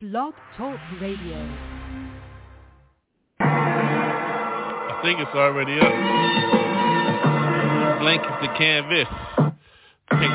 Blog 0.00 0.32
Talk 0.56 0.80
Radio. 0.98 1.36
I 3.38 4.98
think 5.02 5.20
it's 5.20 5.34
already 5.34 5.78
up. 5.78 5.92
Blank 8.00 8.22
is 8.22 8.40
the 8.40 8.48
canvas. 8.56 9.06
Paint, 10.08 10.32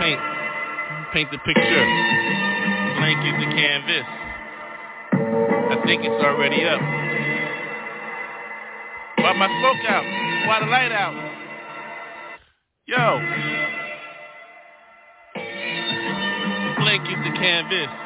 paint, 0.00 0.20
paint 1.12 1.30
the 1.30 1.38
picture. 1.38 1.86
Blank 2.98 3.22
is 3.30 3.38
the 3.46 3.50
canvas. 3.54 4.06
I 5.70 5.76
think 5.86 6.02
it's 6.02 6.24
already 6.24 6.64
up. 6.64 6.80
Why 9.22 9.32
my 9.34 9.46
smoke 9.46 9.84
out? 9.88 10.04
Why 10.48 10.58
the 10.58 10.66
light 10.66 10.90
out? 10.90 11.14
Yo. 12.86 13.20
Blank 16.82 17.06
is 17.06 17.22
the 17.22 17.38
canvas. 17.38 18.05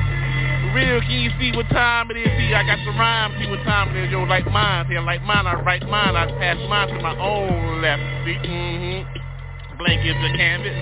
Real, 0.73 1.01
can 1.01 1.19
you 1.19 1.31
see 1.37 1.51
what 1.51 1.67
time 1.67 2.09
it 2.11 2.17
is? 2.17 2.31
See, 2.39 2.53
I 2.55 2.63
got 2.63 2.79
the 2.85 2.91
rhyme. 2.95 3.35
See 3.41 3.49
what 3.49 3.59
time 3.63 3.93
it 3.93 4.05
is? 4.05 4.11
Yo, 4.11 4.23
like 4.23 4.45
mine. 4.47 4.85
See, 4.87 4.97
like 4.99 5.21
mine. 5.23 5.45
I 5.45 5.59
write 5.61 5.83
mine. 5.83 6.15
I 6.15 6.27
pass 6.39 6.55
mine 6.69 6.87
to 6.87 7.01
my 7.01 7.11
own 7.19 7.81
left. 7.81 8.01
See, 8.23 8.39
mm-hmm. 8.39 9.77
Blank 9.77 10.05
is 10.05 10.15
the 10.15 10.31
canvas. 10.37 10.77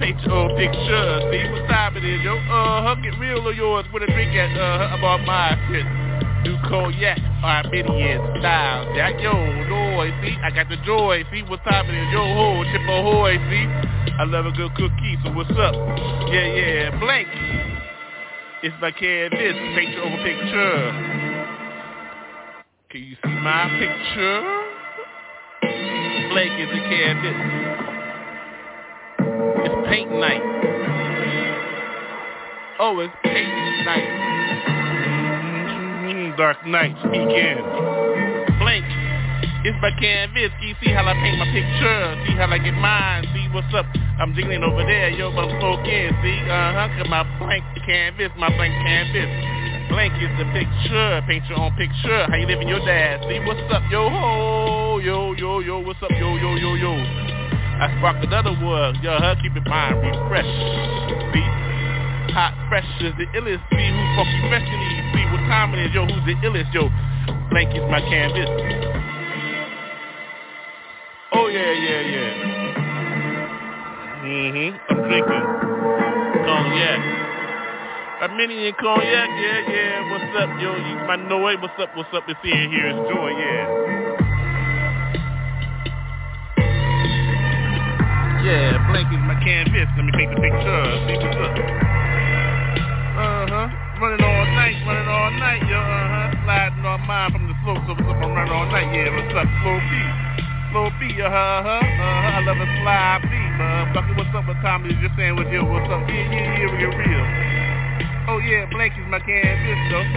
Paint 0.00 0.20
your 0.26 0.34
own 0.34 0.56
picture. 0.56 1.30
See 1.30 1.46
what 1.52 1.68
time 1.68 1.96
it 1.96 2.04
is? 2.04 2.20
Yo, 2.24 2.34
uh, 2.34 2.94
get 2.96 3.16
real 3.20 3.46
of 3.46 3.54
yours 3.54 3.86
with 3.92 4.02
a 4.02 4.06
drink 4.06 4.34
at, 4.34 4.50
uh, 4.58 4.96
about 4.98 5.24
my 5.24 5.54
shit. 5.70 6.09
New 6.42 6.56
cognac, 6.64 7.18
Armenian 7.44 8.40
style. 8.40 8.94
Jack, 8.94 9.20
yo, 9.20 9.32
joy, 9.68 10.08
see, 10.22 10.36
I 10.42 10.50
got 10.50 10.70
the 10.70 10.76
joy, 10.86 11.22
see 11.30 11.42
what's 11.42 11.62
happening, 11.64 12.08
yo 12.10 12.24
ho, 12.24 12.64
chip 12.64 12.80
ahoy, 12.88 13.36
see, 13.50 13.66
I 14.16 14.24
love 14.24 14.46
a 14.46 14.52
good 14.52 14.74
cookie, 14.74 15.18
so 15.22 15.32
what's 15.32 15.50
up? 15.50 15.74
Yeah, 16.32 16.46
yeah, 16.46 16.98
blank. 16.98 17.28
It's 18.62 18.74
my 18.80 18.90
canvas, 18.90 19.56
picture 19.76 20.00
over 20.00 20.16
picture. 20.24 20.92
Can 22.88 23.02
you 23.02 23.16
see 23.22 23.36
my 23.44 23.68
picture? 23.78 24.40
Blank 26.30 26.52
is 26.58 26.68
the 26.72 26.80
canvas. 26.88 27.36
It's 29.66 29.88
paint 29.88 30.10
night. 30.12 30.42
Oh, 32.78 32.98
it's 33.00 33.14
paint 33.24 33.84
night 33.84 34.79
dark 36.36 36.64
nights 36.66 37.00
begin. 37.10 37.58
Blank, 38.58 38.84
it's 39.64 39.78
my 39.80 39.90
canvas. 39.98 40.50
Can 40.58 40.68
you 40.68 40.76
see 40.82 40.92
how 40.92 41.06
I 41.06 41.14
paint 41.14 41.38
my 41.38 41.48
picture? 41.52 42.00
See 42.26 42.36
how 42.36 42.48
I 42.48 42.58
get 42.58 42.74
mine? 42.74 43.24
See 43.32 43.48
what's 43.52 43.72
up? 43.74 43.86
I'm 44.20 44.34
jiggling 44.34 44.62
over 44.62 44.84
there, 44.84 45.10
yo, 45.10 45.32
but 45.32 45.48
I'm 45.48 45.60
smoking. 45.60 46.12
See, 46.22 46.38
uh-huh, 46.44 46.88
cause 46.96 47.08
my 47.08 47.24
blank 47.38 47.64
canvas, 47.86 48.30
my 48.36 48.48
blank 48.56 48.74
canvas. 48.84 49.30
Blank 49.88 50.14
is 50.22 50.30
the 50.38 50.46
picture. 50.52 51.22
Paint 51.26 51.44
your 51.48 51.58
own 51.58 51.72
picture. 51.76 52.26
How 52.28 52.36
you 52.36 52.46
living 52.46 52.68
your 52.68 52.84
dad? 52.84 53.24
See 53.28 53.40
what's 53.40 53.60
up, 53.72 53.82
yo 53.90 54.08
ho, 54.08 55.00
yo, 55.02 55.32
yo, 55.32 55.60
yo, 55.60 55.80
what's 55.80 56.02
up, 56.02 56.10
yo, 56.12 56.36
yo, 56.36 56.54
yo, 56.56 56.74
yo. 56.74 56.92
I 57.80 57.88
sparked 57.98 58.24
another 58.24 58.52
word, 58.52 58.96
yo, 59.02 59.16
huh? 59.16 59.34
Keep 59.40 59.56
it 59.56 59.66
mind 59.66 59.96
refreshed. 60.04 60.60
See? 61.32 61.48
Hot 62.36 62.54
fresh 62.68 62.86
is 63.00 63.14
the 63.16 63.26
illest. 63.34 63.64
See 63.72 63.88
who's 63.88 64.10
funky 64.14 64.40
fresh 64.48 64.68
in 64.68 64.78
these. 64.78 64.99
See 65.14 65.24
what 65.32 65.42
time 65.48 65.74
it 65.74 65.80
is, 65.86 65.94
yo. 65.94 66.06
Who's 66.06 66.24
the 66.26 66.34
illest, 66.46 66.72
yo? 66.74 66.90
Blank 67.50 67.74
is 67.74 67.82
my 67.90 68.00
canvas. 68.00 68.48
Oh 71.32 71.48
yeah, 71.48 71.72
yeah, 71.72 72.00
yeah. 72.14 72.32
Mhm. 74.22 74.80
I'm 74.90 74.96
drinking 75.08 75.44
cognac. 76.46 77.00
Armenian 78.22 78.74
cognac, 78.80 79.30
yeah, 79.40 79.60
yeah. 79.72 80.10
What's 80.10 80.36
up, 80.36 80.50
yo? 80.60 80.76
You 80.76 80.94
my 81.06 81.16
noise. 81.16 81.58
What's 81.60 81.74
up? 81.80 81.90
What's 81.96 82.10
up? 82.14 82.24
It's 82.28 82.40
in 82.44 82.70
here. 82.70 82.88
It's 82.88 83.08
joy, 83.10 83.30
yeah. 83.30 83.66
Yeah, 88.44 88.88
blank 88.90 89.08
is 89.12 89.20
my 89.26 89.36
canvas. 89.44 89.88
Let 89.96 90.04
me 90.04 90.12
take 90.12 90.30
the 90.30 90.40
picture. 90.40 90.84
See 91.08 91.16
what's 91.18 91.36
up. 91.36 91.89
Running 94.00 94.24
all 94.24 94.46
night, 94.56 94.80
running 94.88 95.08
all 95.12 95.30
night, 95.36 95.60
yo, 95.68 95.76
uh-huh. 95.76 96.32
Sliding 96.48 96.88
on 96.88 97.04
mine 97.04 97.36
from 97.36 97.44
the 97.52 97.56
slope, 97.60 97.84
so 97.84 97.92
what's 97.92 98.08
up, 98.08 98.16
I'm 98.16 98.32
running 98.32 98.48
all 98.48 98.64
night, 98.72 98.88
yeah, 98.96 99.12
what's 99.12 99.28
up, 99.36 99.44
slow 99.60 99.76
beat. 99.76 100.12
Slow 100.72 100.88
beat, 100.96 101.20
uh-huh, 101.20 101.36
uh-huh, 101.36 102.00
I 102.32 102.40
love 102.40 102.56
a 102.56 102.68
slide 102.80 103.28
beat, 103.28 103.52
motherfucker, 103.60 104.16
what's 104.16 104.32
up, 104.32 104.48
time 104.64 104.88
is 104.88 104.96
just 105.04 105.12
saying 105.20 105.36
with 105.36 105.52
you, 105.52 105.60
what's 105.68 105.84
up, 105.92 106.00
yeah, 106.08 106.32
yeah, 106.32 106.64
yeah, 106.64 106.72
we 106.72 106.80
get 106.80 106.96
real. 106.96 107.24
Oh 108.24 108.40
yeah, 108.40 108.64
blank 108.72 108.96
is 108.96 109.04
my 109.12 109.20
canvas, 109.20 109.80
though. 109.92 110.08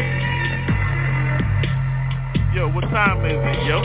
Yo, 2.55 2.71
what 2.71 2.87
time 2.87 3.19
is 3.27 3.35
it, 3.35 3.67
yo? 3.67 3.83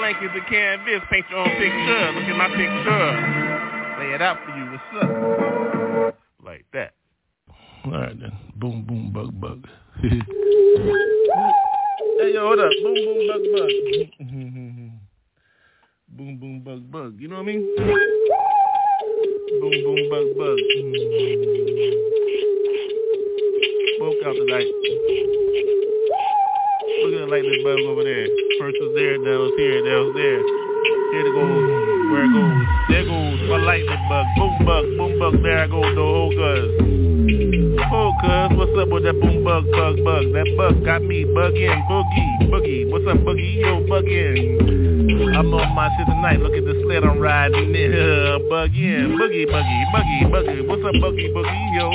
Blank 0.00 0.16
is 0.24 0.32
the 0.32 0.40
canvas, 0.48 1.04
paint 1.12 1.28
your 1.28 1.44
own 1.44 1.52
picture, 1.60 2.02
look 2.16 2.24
at 2.24 2.36
my 2.40 2.48
picture. 2.56 3.04
Lay 4.00 4.16
it 4.16 4.24
out 4.24 4.40
for 4.48 4.56
you, 4.56 4.64
what's 4.72 4.96
up? 4.96 6.16
Like 6.40 6.64
that. 6.72 6.96
All 7.84 7.92
right 7.92 8.20
then. 8.20 8.32
Boom, 8.56 8.84
boom, 8.84 9.10
bug, 9.10 9.40
bug. 9.40 9.66
hey, 10.02 10.10
yo, 12.34 12.44
hold 12.44 12.60
up. 12.60 12.70
Boom, 12.82 12.94
boom, 12.94 13.26
bug, 13.26 13.40
bug. 13.56 13.70
boom, 16.08 16.36
boom, 16.38 16.60
bug, 16.60 16.90
bug. 16.90 17.16
You 17.18 17.28
know 17.28 17.36
what 17.36 17.42
I 17.42 17.46
mean? 17.46 17.64
Boom, 19.60 19.70
boom, 19.80 20.10
bug, 20.12 20.26
bug. 20.36 20.58
Smoke 23.96 24.20
out 24.28 24.36
the 24.36 24.44
light. 24.52 24.68
Look 27.00 27.14
at 27.16 27.20
the 27.24 27.28
lightning 27.32 27.64
bug 27.64 27.80
over 27.88 28.04
there. 28.04 28.28
First 28.60 28.76
was 28.80 28.92
there, 28.94 29.16
then 29.16 29.38
was 29.40 29.56
here, 29.56 29.80
then 29.80 30.04
was 30.04 30.12
there. 30.20 30.42
Here 31.16 31.26
it 31.26 31.32
goes. 31.32 31.64
Where 32.12 32.24
it 32.24 32.32
goes. 32.36 32.60
There 32.90 33.00
it 33.00 33.08
goes 33.08 33.29
my 33.48 33.56
lightning 33.56 34.08
bug. 34.08 34.26
Boom 34.36 34.66
bug, 34.66 34.84
boom 34.96 35.18
bug. 35.18 35.42
There 35.42 35.58
I 35.58 35.66
go. 35.66 35.80
The 35.80 35.94
whole 35.96 36.30
cuz. 36.30 36.70
Oh, 37.92 38.12
cuz, 38.20 38.56
what's 38.58 38.78
up 38.78 38.88
with 38.88 39.04
that 39.04 39.20
boom 39.20 39.44
bug, 39.44 39.64
bug, 39.72 39.96
bug? 40.04 40.32
That 40.32 40.46
bug 40.56 40.84
got 40.84 41.02
me 41.02 41.24
bugging, 41.24 41.86
boogie, 41.88 42.50
boogie. 42.50 42.90
What's 42.90 43.06
up, 43.06 43.18
boogie? 43.24 43.60
Yo, 43.60 43.80
bugging. 43.86 45.36
I'm 45.36 45.52
on 45.54 45.74
my 45.74 45.88
shit 45.96 46.06
tonight. 46.06 46.40
Look 46.40 46.54
at 46.54 46.64
the 46.64 46.80
sled 46.84 47.04
I'm 47.04 47.18
riding. 47.18 47.72
Bugging, 48.50 49.16
boogie, 49.16 49.46
boogie, 49.46 49.84
boogie, 49.92 50.24
boogie. 50.30 50.66
What's 50.68 50.84
up, 50.84 50.94
boogie, 50.94 51.32
boogie? 51.32 51.74
Yo. 51.74 51.90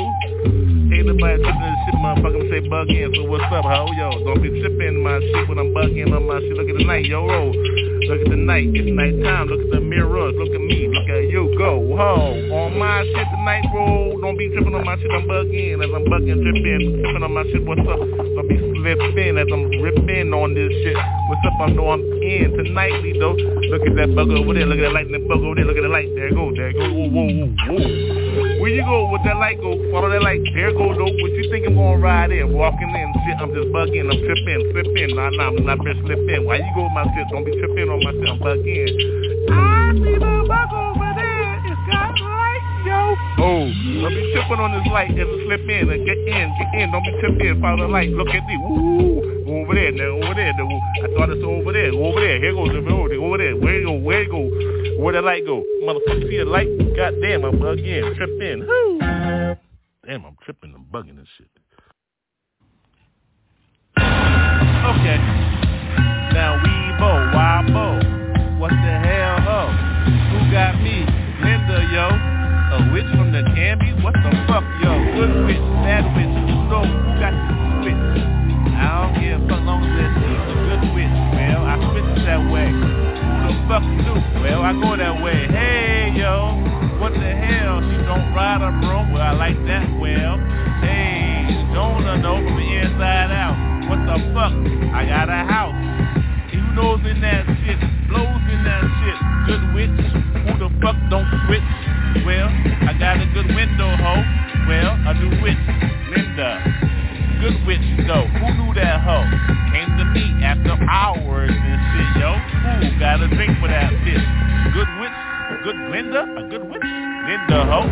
Ain't 0.95 1.07
nobody 1.11 1.43
tripping 1.43 1.59
this 1.59 1.79
shit, 1.83 1.95
motherfucker. 1.99 2.43
Say 2.47 2.63
bug 2.71 2.87
in. 2.87 3.11
So 3.15 3.27
what's 3.27 3.43
up, 3.51 3.67
ho? 3.67 3.91
Yo, 3.99 4.15
don't 4.23 4.39
be 4.39 4.47
tripping 4.47 5.03
my 5.03 5.19
shit 5.19 5.43
when 5.51 5.59
I'm 5.59 5.75
bugging 5.75 6.15
on 6.15 6.23
my 6.23 6.39
shit. 6.39 6.55
Look 6.55 6.71
at 6.71 6.77
the 6.79 6.87
night, 6.87 7.03
yo, 7.03 7.27
roll. 7.27 7.51
Look 7.51 8.23
at 8.23 8.29
the 8.31 8.39
night. 8.39 8.71
It's 8.71 8.87
nighttime. 8.87 9.51
Look 9.51 9.59
at 9.59 9.71
the 9.75 9.81
mirrors. 9.83 10.39
Look 10.39 10.55
at 10.55 10.63
me. 10.63 10.87
Look 10.87 11.09
at 11.11 11.27
you. 11.27 11.51
Go, 11.59 11.83
ho. 11.99 12.31
On 12.47 12.79
my 12.79 13.03
shit 13.11 13.27
tonight, 13.27 13.67
roll. 13.75 14.15
Don't 14.23 14.37
be 14.39 14.47
tripping 14.55 14.71
on 14.71 14.85
my 14.87 14.95
shit. 14.95 15.11
I'm 15.11 15.27
bugging 15.27 15.83
as 15.83 15.91
I'm 15.91 16.07
bugging, 16.07 16.39
tripping, 16.39 17.03
tripping 17.03 17.23
on 17.27 17.33
my 17.35 17.43
shit. 17.51 17.59
What's 17.67 17.83
up? 17.83 17.99
Don't 17.99 18.47
be 18.47 18.55
slipping 18.55 19.35
as 19.35 19.51
I'm 19.51 19.67
ripping 19.83 20.31
on 20.31 20.55
this 20.55 20.71
shit. 20.79 20.95
What's 21.27 21.43
up? 21.43 21.59
I 21.59 21.75
know 21.75 21.91
I'm 21.91 21.99
in 22.23 22.55
tonightly 22.55 23.19
though. 23.19 23.35
Look 23.35 23.83
at 23.83 23.99
that 23.99 24.15
bug 24.15 24.31
over 24.31 24.55
there. 24.55 24.63
Look 24.63 24.79
at 24.79 24.87
that 24.87 24.95
lightning 24.95 25.27
bug 25.27 25.43
over 25.43 25.59
there. 25.59 25.67
Look 25.67 25.75
at 25.75 25.83
the 25.83 25.91
light. 25.91 26.07
There 26.15 26.31
it 26.31 26.35
goes. 26.39 26.55
There 26.55 26.71
it 26.71 26.79
goes. 26.79 26.87
Whoa, 26.87 27.11
whoa, 27.11 27.27
whoa, 27.35 27.83
whoa. 27.83 28.14
Where 28.65 28.73
you 28.73 28.81
go 28.81 29.05
with 29.13 29.21
that 29.29 29.37
light 29.37 29.61
go? 29.61 29.77
Follow 29.93 30.09
that 30.09 30.25
light. 30.25 30.41
There 30.57 30.73
go 30.73 30.89
though. 30.89 31.05
What 31.05 31.31
you 31.37 31.45
think 31.53 31.69
I'm 31.69 31.77
gonna 31.77 32.01
ride 32.01 32.33
in? 32.33 32.49
Walking 32.49 32.89
in, 32.89 33.13
shit. 33.21 33.37
I'm 33.37 33.53
just 33.53 33.69
bugging. 33.69 34.09
I'm 34.09 34.17
tripping, 34.17 34.73
slipping. 34.73 35.13
Nah, 35.13 35.29
nah, 35.37 35.53
I'm 35.53 35.61
not 35.69 35.85
bitch 35.85 36.01
slipping. 36.01 36.49
Why 36.49 36.65
you 36.65 36.71
go 36.73 36.89
with 36.89 36.97
my 36.97 37.05
shit? 37.13 37.29
Don't 37.29 37.45
be 37.45 37.53
tripping 37.61 37.93
on 37.93 38.01
my 38.01 38.09
shit. 38.09 38.25
I'm 38.25 38.41
bugging. 38.41 38.89
I 39.53 39.93
see 40.01 40.17
the 40.17 40.33
bug 40.49 40.73
over 40.73 41.11
there. 41.13 41.61
It's 41.61 41.77
got 41.93 42.17
light, 42.17 42.65
yo. 42.89 43.13
Oh, 43.37 43.69
don't 44.01 44.17
be 44.17 44.33
tripping 44.33 44.57
on 44.57 44.73
this 44.73 44.89
light 44.89 45.13
and 45.13 45.29
slip 45.45 45.61
in 45.69 45.85
and 45.85 46.01
get 46.01 46.17
in, 46.25 46.49
get 46.57 46.69
in. 46.73 46.89
Don't 46.89 47.05
be 47.05 47.13
tripping. 47.21 47.61
Follow 47.61 47.85
the 47.85 47.93
light. 47.93 48.09
Look 48.17 48.33
at 48.33 48.49
me. 48.49 48.57
Woo, 48.65 49.61
over 49.61 49.77
there, 49.77 49.93
now, 49.93 50.25
over 50.25 50.33
there. 50.33 50.57
Now. 50.57 50.74
I 50.95 51.07
thought 51.13 51.29
it's 51.29 51.43
over 51.43 51.73
there. 51.73 51.91
Over 51.91 52.19
there. 52.21 52.39
Here 52.39 52.53
goes 52.53 52.69
the 52.69 52.81
there. 52.81 53.19
Over 53.19 53.37
there. 53.37 53.55
Where 53.57 53.79
you 53.79 53.85
go? 53.85 53.93
Where 53.99 54.23
you 54.23 54.31
go? 54.31 55.03
Where 55.03 55.13
the 55.13 55.21
light 55.21 55.45
go? 55.45 55.61
Motherfucker, 55.83 56.29
see 56.29 56.37
the 56.37 56.45
light? 56.45 56.69
Goddamn, 56.95 57.43
I'm 57.43 57.59
bugging. 57.59 58.15
Tripping. 58.15 58.65
Damn, 60.05 60.25
I'm 60.25 60.37
tripping. 60.43 60.73
I'm 60.73 60.85
bugging 60.85 61.17
and 61.17 61.27
shit. 61.37 61.49
Okay. 63.97 65.17
Now 66.31 66.61
we 66.63 66.71
bo, 66.99 67.11
why 67.35 67.63
bo? 67.67 67.99
What 68.59 68.69
the 68.71 68.93
hell, 69.03 69.41
ho? 69.41 69.71
Who 70.31 70.51
got 70.51 70.79
me? 70.81 71.03
Linda, 71.43 71.83
yo. 71.91 72.07
A 72.71 72.93
witch 72.93 73.09
from 73.15 73.31
the 73.31 73.43
Canby? 73.53 73.91
What 74.03 74.13
the 74.13 74.31
fuck, 74.47 74.63
yo? 74.81 74.95
Good 75.15 75.45
witch, 75.45 75.65
bad 75.83 76.05
witch. 76.15 76.27
Who 76.27 76.55
knows? 76.71 76.87
Who 76.87 77.19
got 77.19 77.35
the 77.35 77.55
witch? 77.83 78.23
I 78.75 78.87
don't 79.01 79.13
give 79.19 79.41
a 79.41 79.47
fuck 79.47 79.63
long 79.65 79.83
as 79.83 80.14
that 82.25 82.41
way. 82.49 82.65
Who 82.73 83.53
the 83.53 83.55
fuck 83.69 83.85
knew? 83.85 84.17
Well, 84.41 84.65
I 84.65 84.73
go 84.73 84.97
that 84.97 85.21
way. 85.21 85.45
Hey, 85.45 86.13
yo. 86.17 86.57
What 86.97 87.13
the 87.13 87.31
hell? 87.37 87.85
She 87.85 87.97
don't 88.01 88.33
ride 88.33 88.65
a 88.65 88.73
broom? 88.81 89.13
Well, 89.13 89.21
I 89.21 89.31
like 89.37 89.59
that. 89.69 89.85
Well, 90.01 90.41
hey, 90.81 91.45
don't 91.69 92.01
know 92.21 92.41
from 92.41 92.55
the 92.57 92.69
inside 92.81 93.29
out. 93.29 93.53
What 93.85 94.01
the 94.09 94.17
fuck? 94.33 94.53
I 94.89 95.05
got 95.05 95.29
a 95.29 95.45
house. 95.45 95.77
Who 96.49 96.61
knows 96.73 97.05
in 97.05 97.21
that 97.21 97.45
shit? 97.61 97.77
Blows 98.09 98.41
in 98.49 98.59
that 98.65 98.83
shit. 98.97 99.17
Good 99.45 99.63
witch. 99.77 99.99
Who 100.49 100.51
the 100.65 100.69
fuck 100.81 100.97
don't 101.13 101.29
switch? 101.45 101.69
Well, 102.25 102.49
I 102.49 102.95
got 102.97 103.21
a 103.21 103.27
good 103.37 103.53
window, 103.53 103.91
ho. 104.01 104.13
Well, 104.65 104.97
a 104.97 105.13
new 105.13 105.29
witch. 105.45 105.61
Linda. 106.09 106.94
Good 107.45 107.61
witch, 107.69 107.85
though. 108.09 108.25
Who 108.41 108.47
knew 108.57 108.73
that 108.73 109.05
hoe? 109.05 109.21
Came 109.69 109.93
to 110.01 110.05
me 110.17 110.41
after 110.41 110.73
hours 110.89 111.53
and 111.53 111.77
shit, 111.93 112.09
yo. 112.17 112.33
Who 112.81 112.97
got 112.97 113.21
a 113.21 113.29
drink 113.29 113.61
for 113.61 113.69
that 113.69 113.93
bitch? 114.01 114.25
Good 114.73 114.89
witch? 114.97 115.13
Good 115.61 115.77
Linda? 115.93 116.25
A 116.25 116.41
good 116.49 116.65
witch? 116.65 116.81
Glinda 116.81 117.69
ho? 117.69 117.85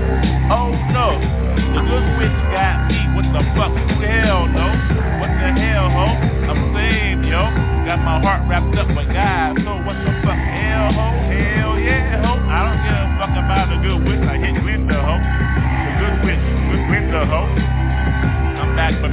Oh, 0.50 0.74
no. 0.90 1.22
The 1.54 1.82
good 1.86 2.08
witch 2.18 2.38
got 2.50 2.90
me. 2.90 2.98
What 3.14 3.30
the 3.30 3.46
fuck? 3.54 3.70
Who 3.78 4.02
the 4.02 4.10
hell, 4.26 4.50
no? 4.50 4.74
What 5.22 5.30
the 5.38 5.50
hell, 5.54 5.86
ho? 5.86 6.08
I'm 6.50 6.74
saved, 6.74 7.30
yo. 7.30 7.46
Got 7.86 8.02
my 8.02 8.26
heart 8.26 8.50
wrapped 8.50 8.74
up 8.74 8.90
with 8.90 9.06
God. 9.14 9.54
So 9.62 9.70
what 9.86 10.02
the 10.02 10.18
fuck? 10.26 10.34
Hell, 10.34 10.98
ho? 10.98 11.08
Hell 11.30 11.78
yeah, 11.78 12.26
ho? 12.26 12.42
I 12.42 12.58
don't 12.66 12.82
give 12.82 12.98
a 12.98 13.06
fuck 13.22 13.38
about 13.38 13.70
the 13.70 13.78
good 13.86 14.02
witch. 14.02 14.26
I 14.26 14.34
hit 14.34 14.58
Linda, 14.66 14.98
ho. 14.98 15.14
The 15.22 15.94
good 16.02 16.18
witch. 16.26 16.42
Good 16.42 16.84
Linda, 16.90 17.22
ho. 17.30 17.73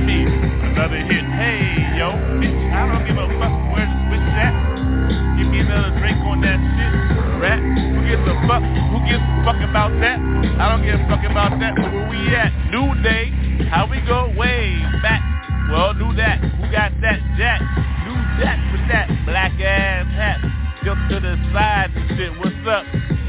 Me. 0.07 0.25
Another 0.25 0.97
hit. 0.97 1.25
Hey, 1.37 1.99
yo. 1.99 2.17
Bitch, 2.41 2.61
I 2.73 2.89
don't 2.89 3.05
give 3.05 3.17
a 3.21 3.29
fuck 3.37 3.55
where 3.73 3.85
the 3.85 3.99
switch 4.09 4.29
at. 4.33 4.55
Give 5.37 5.49
me 5.49 5.61
another 5.61 5.93
drink 6.01 6.19
on 6.25 6.41
that 6.41 6.57
shit. 6.57 6.93
Rat. 7.41 7.61
Who 7.61 8.01
gives 8.09 8.25
a 8.25 8.37
fuck? 8.49 8.65
Who 8.65 8.99
gives 9.05 9.21
a 9.21 9.37
fuck 9.45 9.61
about 9.61 9.93
that? 10.01 10.19
I 10.57 10.73
don't 10.73 10.85
give 10.85 10.97
a 10.97 11.05
fuck 11.09 11.25
about 11.29 11.61
that. 11.61 11.77
But 11.77 11.93
where 11.93 12.09
we 12.09 12.21
at? 12.33 12.53
New 12.73 12.97
day. 13.05 13.29
How 13.69 13.85
we 13.85 14.01
go? 14.09 14.33
Way 14.37 14.81
back. 15.05 15.21
Well, 15.69 15.95
knew 15.95 16.17
that. 16.17 16.41
Who 16.41 16.65
got 16.73 16.97
that? 17.05 17.21
Jack. 17.37 17.61
Knew 18.09 18.19
that 18.41 18.59
with 18.73 18.85
that 18.89 19.09
black 19.27 19.53
ass 19.61 20.09
hat. 20.17 20.41
Jump 20.85 21.01
to 21.11 21.21
the 21.21 21.37
side 21.53 21.93
and 21.95 22.09
shit. 22.17 22.33
What's 22.41 22.57
up? 22.67 22.85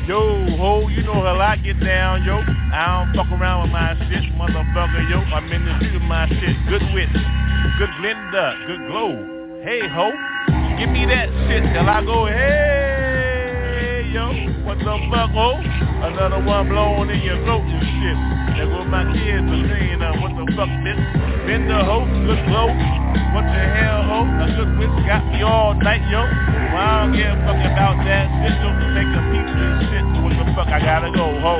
Yo, 0.07 0.57
ho, 0.57 0.87
you 0.87 1.03
know 1.03 1.19
how 1.21 1.39
I 1.39 1.57
get 1.57 1.79
down, 1.79 2.23
yo. 2.23 2.41
I 2.73 3.03
don't 3.03 3.15
fuck 3.15 3.31
around 3.37 3.63
with 3.63 3.71
my 3.71 3.93
shit, 4.07 4.31
motherfucker, 4.39 5.03
yo. 5.09 5.19
I'm 5.35 5.51
in 5.51 5.65
the 5.65 5.75
street 5.77 5.93
with 5.93 6.03
my 6.03 6.27
shit. 6.27 6.55
Good 6.69 6.83
wit, 6.93 7.11
good 7.77 7.93
Linda, 7.99 8.55
good 8.65 8.87
glow. 8.87 9.61
Hey, 9.63 9.87
ho, 9.87 10.11
give 10.79 10.89
me 10.89 11.05
that 11.05 11.27
shit 11.47 11.63
till 11.73 11.89
I 11.89 12.01
go, 12.05 12.25
hey, 12.27 13.00
yo. 14.11 14.27
What 14.67 14.77
the 14.79 14.93
fuck, 15.07 15.31
ho? 15.31 15.55
Another 16.03 16.43
one 16.43 16.67
blowing 16.67 17.09
in 17.09 17.21
your 17.23 17.39
throat 17.47 17.63
and 17.63 17.79
shit. 17.79 18.17
There 18.59 18.67
go 18.67 18.83
my 18.83 19.07
kids 19.15 19.47
are 19.47 19.63
saying, 19.71 20.01
uh, 20.03 20.19
what 20.19 20.35
the 20.35 20.45
fuck, 20.53 20.71
bitch? 20.83 20.99
Linda, 21.47 21.79
ho, 21.87 22.03
good 22.27 22.41
glow. 22.51 22.67
What 23.31 23.47
the 23.47 23.63
hell, 23.71 24.03
ho? 24.03 24.19
A 24.27 24.45
good 24.51 24.71
witch 24.75 24.95
got 25.07 25.23
me 25.31 25.41
all 25.41 25.73
night, 25.79 26.03
yo. 26.11 26.19
Well, 26.19 26.83
I 26.83 27.07
don't 27.07 27.15
give 27.15 27.31
a 27.31 27.39
fuck 27.47 27.61
about 27.63 27.95
that 28.03 28.27
shit. 28.27 28.53
Yo, 28.59 28.69
to 28.75 28.87
take 28.91 29.11
a 29.15 29.21
piece 29.31 29.55
of 29.55 29.71
shit. 29.87 30.05
What 30.19 30.33
the 30.35 30.45
fuck? 30.59 30.67
I 30.67 30.79
gotta 30.83 31.09
go, 31.15 31.31
ho. 31.39 31.55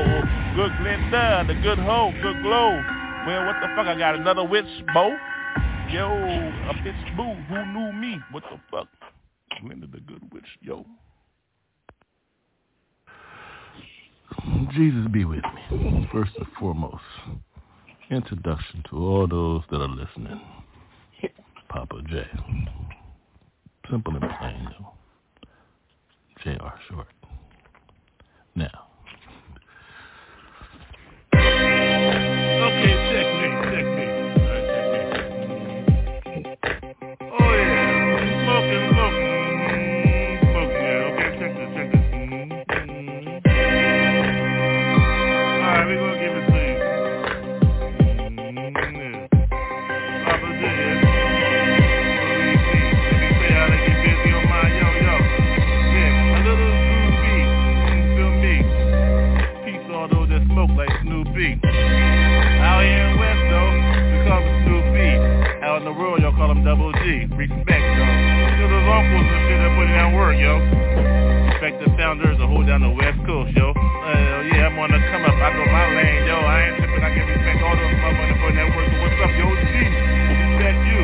Good 0.52 0.72
Linda, 0.84 1.44
the 1.48 1.56
good 1.64 1.80
ho, 1.80 2.12
good 2.20 2.42
glow. 2.44 2.76
Well, 3.26 3.46
what 3.48 3.56
the 3.64 3.68
fuck? 3.72 3.88
I 3.88 3.96
got 3.96 4.14
another 4.14 4.44
witch, 4.44 4.68
Bo. 4.92 5.16
Yo, 5.88 6.08
a 6.08 6.74
bitch 6.84 7.16
boo. 7.16 7.32
Who 7.48 7.66
knew 7.72 7.92
me? 7.92 8.20
What 8.30 8.44
the 8.44 8.60
fuck? 8.70 8.88
Linda, 9.64 9.86
the 9.86 10.00
good 10.00 10.22
witch, 10.32 10.48
yo. 10.60 10.84
Jesus 14.72 15.06
be 15.12 15.24
with 15.24 15.42
me. 15.44 16.08
First 16.12 16.32
and 16.36 16.46
foremost, 16.58 17.02
introduction 18.10 18.82
to 18.90 18.96
all 18.96 19.26
those 19.26 19.62
that 19.70 19.80
are 19.80 19.88
listening. 19.88 20.40
Papa 21.68 22.02
J. 22.08 22.24
Simple 23.90 24.14
and 24.14 24.30
plain, 24.38 24.68
though. 24.78 24.92
J.R. 26.44 26.74
Short. 26.88 27.06
Now. 28.54 28.81
Call 66.42 66.50
him 66.50 66.66
Double 66.66 66.90
G. 66.98 67.30
Respect, 67.38 67.86
yo. 67.94 68.02
Those 68.66 68.88
uncles 68.90 69.30
and 69.30 69.42
shit 69.46 69.62
that 69.62 69.70
put 69.78 69.86
in 69.86 69.94
that 69.94 70.10
work, 70.10 70.34
yo. 70.42 70.58
Respect 71.54 71.78
the 71.78 71.86
founders 71.94 72.34
that 72.34 72.50
hold 72.50 72.66
down 72.66 72.82
the 72.82 72.90
West 72.90 73.22
Coast, 73.22 73.54
yo. 73.54 73.70
Uh, 73.70 74.50
yeah, 74.50 74.66
I'm 74.66 74.74
on 74.74 74.90
the 74.90 74.98
come 75.06 75.22
up. 75.22 75.38
I 75.38 75.54
know 75.54 75.70
my 75.70 75.86
lane, 75.94 76.26
yo. 76.26 76.42
I 76.42 76.66
ain't 76.66 76.82
tripping. 76.82 76.98
I 76.98 77.14
can 77.14 77.30
respect 77.30 77.62
all 77.62 77.78
those 77.78 77.94
motherfuckers 77.94 78.42
putting 78.42 78.58
that 78.58 78.74
work. 78.74 78.90
So 78.90 78.98
what's 79.06 79.22
up, 79.22 79.30
yo? 79.38 79.54
G. 79.54 79.86
Respect 79.86 80.82
you. 80.82 81.02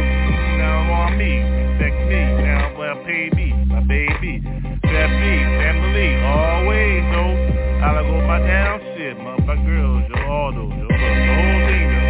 Now 0.59 0.83
I'm 0.83 0.91
on 1.07 1.15
me. 1.15 1.39
Respect 1.39 1.99
me. 2.11 2.19
Now 2.43 2.75
well, 2.75 2.99
pay 3.07 3.31
me. 3.31 3.55
My 3.71 3.79
baby. 3.87 4.43
That 4.43 5.11
me. 5.23 5.35
Family. 5.55 6.19
Always, 6.19 7.07
yo. 7.15 7.31
I 7.79 8.03
go 8.03 8.19
my 8.27 8.43
down 8.43 8.83
shit. 8.99 9.15
My, 9.23 9.39
my 9.47 9.55
girls, 9.55 10.03
yo. 10.11 10.19
All 10.19 10.51
those, 10.51 10.75
yo. 10.75 10.91
The 10.91 10.99
whole 10.99 11.63
thing, 11.71 11.87
yo. 11.95 12.03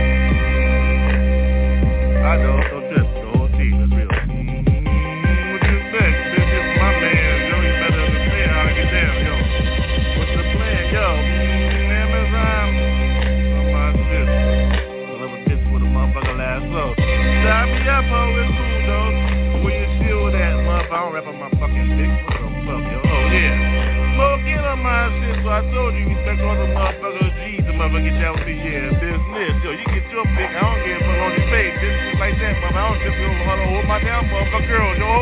I 2.25 2.41
know. 2.41 2.78
Up, 17.89 18.05
ho. 18.05 18.21
It's 18.37 18.53
cool, 18.53 18.79
though. 18.87 19.65
Where 19.65 19.75
you 19.75 20.23
with 20.23 20.37
that 20.37 20.55
motherfucker? 20.63 20.93
I 20.93 21.03
don't 21.03 21.13
rap 21.17 21.27
on 21.27 21.37
my 21.41 21.51
fucking 21.59 21.89
dick. 21.97 22.13
What 22.29 22.39
the 22.39 22.51
fuck, 22.69 22.85
yo? 22.85 23.01
Oh, 23.03 23.33
yeah. 23.33 23.99
Smoke 24.19 24.51
in 24.51 24.59
on 24.67 24.83
my 24.83 25.15
shit, 25.23 25.39
so 25.47 25.49
I 25.49 25.63
told 25.71 25.95
you, 25.95 26.11
respect 26.11 26.43
all 26.43 26.59
the 26.59 26.67
motherfuckers 26.75 27.31
G's, 27.39 27.63
the 27.63 27.71
motherfucker 27.71 28.03
get 28.03 28.19
down 28.19 28.35
with 28.35 28.51
yeah, 28.51 28.91
business. 28.99 29.55
Yo, 29.63 29.71
you 29.79 29.87
get 29.95 30.11
your 30.11 30.27
pick, 30.35 30.51
I 30.51 30.59
don't 30.59 30.83
give 30.83 30.99
a 30.99 31.07
fuck 31.07 31.23
on 31.23 31.31
your 31.39 31.47
face, 31.55 31.71
just 31.79 31.95
shit 32.03 32.19
like 32.19 32.35
that, 32.35 32.59
motherfucker. 32.59 32.83
I 32.83 32.91
don't 32.91 32.99
just 32.99 33.15
go 33.15 33.31
hold 33.47 33.63
on, 33.63 33.71
hold 33.79 33.87
my 33.87 34.03
down, 34.03 34.27
motherfucker, 34.27 34.67
girl, 34.67 34.91
yo. 34.99 35.15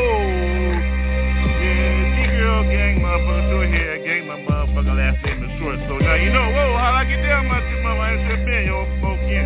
Yeah, 1.61 2.17
G-Girl 2.17 2.63
gang, 2.73 2.97
motherfucker, 3.05 3.53
short 3.53 3.69
hair 3.69 4.01
gang, 4.01 4.25
my 4.33 4.41
motherfucker 4.49 4.97
last 4.97 5.21
name 5.29 5.45
is 5.45 5.53
short. 5.61 5.77
So 5.93 6.01
now 6.01 6.17
you 6.17 6.33
know, 6.33 6.49
whoa, 6.57 6.81
how 6.81 6.97
I 6.97 7.05
get 7.05 7.21
down, 7.21 7.53
my 7.53 7.61
shit, 7.69 7.85
mama, 7.85 8.01
I 8.01 8.17
ain't 8.17 8.49
been, 8.49 8.65
yo, 8.65 8.81
smoking. 8.97 9.45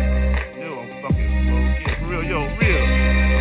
Yo, 0.60 0.60
real, 2.11 2.23
yo, 2.27 2.43
real. 2.59 2.83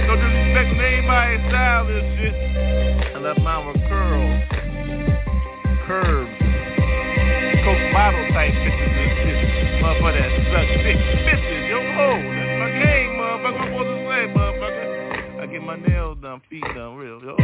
No 0.07 0.15
disrespect 0.15 0.71
to 0.79 0.87
anybody's 0.87 1.43
style, 1.51 1.87
this 1.87 2.07
shit. 2.19 2.35
Left 3.21 3.41
mine 3.43 3.67
with 3.67 3.77
curls. 3.91 4.41
Curves. 5.87 6.31
Coke 7.67 7.85
bottle 7.93 8.27
type 8.33 8.55
bitches 8.55 8.95
and 8.97 9.13
shit. 9.21 9.39
Motherfucker 9.83 10.23
that 10.23 10.31
suck. 10.55 10.69
Bitches, 10.87 11.69
yo, 11.69 11.79
ho, 11.99 12.09
that's 12.17 12.55
my 12.63 12.71
game, 12.81 13.11
motherfucker. 13.19 13.67
What 13.75 13.85
to 13.85 13.97
say, 14.09 14.23
motherfucker? 14.33 14.87
I 15.41 15.47
get 15.47 15.63
my 15.63 15.77
nails 15.77 16.19
done, 16.23 16.41
feet 16.49 16.65
done, 16.75 16.95
real, 16.97 17.21
yo. 17.21 17.37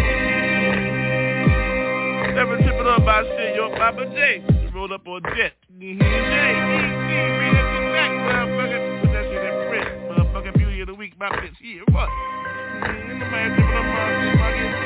Never 2.34 2.56
trip 2.56 2.80
it 2.80 2.86
up 2.86 3.04
by 3.04 3.22
shit, 3.24 3.56
yo, 3.56 3.68
Papa 3.76 4.06
J. 4.14 4.44
Roll 4.74 4.92
up 4.92 5.06
on 5.08 5.22
jet. 5.36 5.52
Mm-hmm. 5.74 5.98
J, 5.98 6.02
E, 6.02 7.22
back, 7.92 8.12
of 11.16 11.32
what? 11.32 11.32
Like 11.32 12.92
this, 14.52 14.76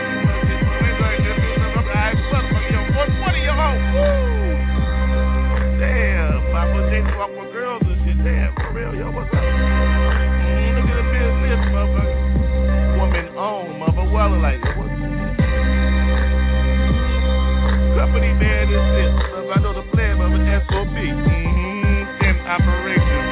this, 0.46 0.62
this, 0.62 1.26
this. 1.26 1.42
Alright, 1.74 2.14
motherfucker, 2.30 2.70
yo, 2.70 2.86
120, 2.94 3.42
yo, 3.42 3.50
ho. 3.50 3.74
Woo! 3.90 4.54
Damn, 5.82 6.38
Papa 6.54 6.86
J 6.86 7.02
walk 7.18 7.34
with 7.34 7.50
girls 7.52 7.82
and 7.82 7.98
shit. 8.06 8.14
Damn, 8.22 8.54
for 8.54 8.70
real, 8.78 8.94
yo, 8.94 9.10
what's 9.10 9.26
up? 9.34 9.42
Mm, 9.42 10.78
look 10.78 10.86
at 10.86 11.02
the 11.02 11.06
business, 11.10 11.66
motherfucker. 11.74 12.14
Woman 12.98 13.26
owned, 13.34 13.80
mother 13.80 14.06
well 14.12 14.30
like, 14.38 14.62
what's 14.78 14.94
Company 17.98 18.32
man 18.38 18.70
shit. 18.70 19.10
Mother, 19.34 19.52
I 19.52 19.58
know 19.60 19.74
the 19.74 19.82
plan, 19.90 20.18
mother, 20.18 20.38
SOB. 20.70 20.94
Mm-hmm, 20.94 22.24
in 22.24 22.36
operation, 22.46 23.29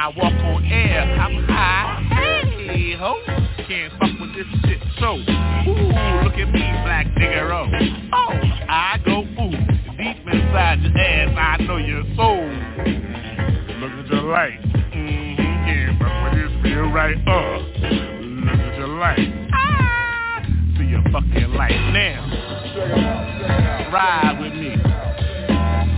I 0.00 0.12
walk 0.16 0.32
on 0.32 0.64
air, 0.64 1.02
I'm 1.02 1.44
high. 1.44 2.06
Hey, 2.70 2.94
ho. 2.96 3.16
Can't 3.66 3.92
fuck 3.98 4.20
with 4.20 4.32
this 4.32 4.46
shit. 4.64 4.78
So, 5.00 5.16
ooh, 5.16 6.22
look 6.22 6.34
at 6.34 6.52
me, 6.52 6.62
black 6.86 7.06
nigga. 7.18 7.50
Oh, 7.50 7.66
oh 8.12 8.30
I 8.68 9.00
go 9.04 9.22
ooh, 9.22 9.50
deep 9.98 10.24
inside 10.24 10.82
your 10.82 10.96
ass. 10.96 11.34
I 11.36 11.64
know 11.64 11.78
your 11.78 12.04
soul. 12.14 12.46
Look 13.80 13.90
at 13.90 14.06
your 14.06 14.22
light. 14.22 14.62
Mm-hmm, 14.62 15.66
can't 15.66 15.98
fuck 15.98 16.32
with 16.32 16.42
this 16.44 16.62
feel 16.62 16.92
right. 16.92 17.18
Uh, 17.26 17.58
look 18.22 18.60
at 18.60 18.78
your 18.78 18.86
light. 18.86 19.48
Ah, 19.52 20.46
see 20.78 20.84
your 20.84 21.02
fucking 21.10 21.54
light 21.54 21.92
now. 21.92 22.22
Ride 23.92 24.38
with 24.40 24.52
me. 24.52 24.76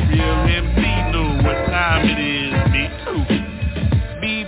Real 0.08 0.40
MC 0.48 1.12
know 1.12 1.36
what 1.44 1.66
time 1.66 2.08
it 2.08 2.18
is, 2.18 2.72
me 2.72 2.88
too. 3.04 3.39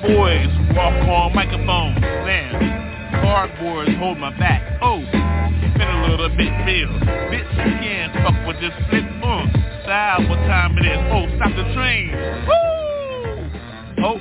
B-boys 0.02 0.48
walk 0.74 0.94
on 1.06 1.34
microphones, 1.34 2.00
now. 2.00 3.20
Cardboards 3.22 3.96
hold 3.98 4.18
my 4.18 4.36
back. 4.36 4.78
Oh, 4.82 5.00
spin 5.00 5.88
a 5.88 6.06
little 6.10 6.28
bit 6.30 6.50
real. 6.66 6.92
You 6.92 7.74
can't 7.78 8.12
fuck 8.14 8.46
with 8.46 8.60
this 8.60 8.72
flip. 8.90 9.04
Uh, 9.22 9.46
style, 9.84 10.28
what 10.28 10.36
time 10.50 10.76
it 10.78 10.86
is? 10.86 10.98
Oh, 11.12 11.26
stop 11.36 11.54
the 11.54 11.74
train. 11.74 12.10
Woo! 12.48 14.04
Oh, 14.04 14.18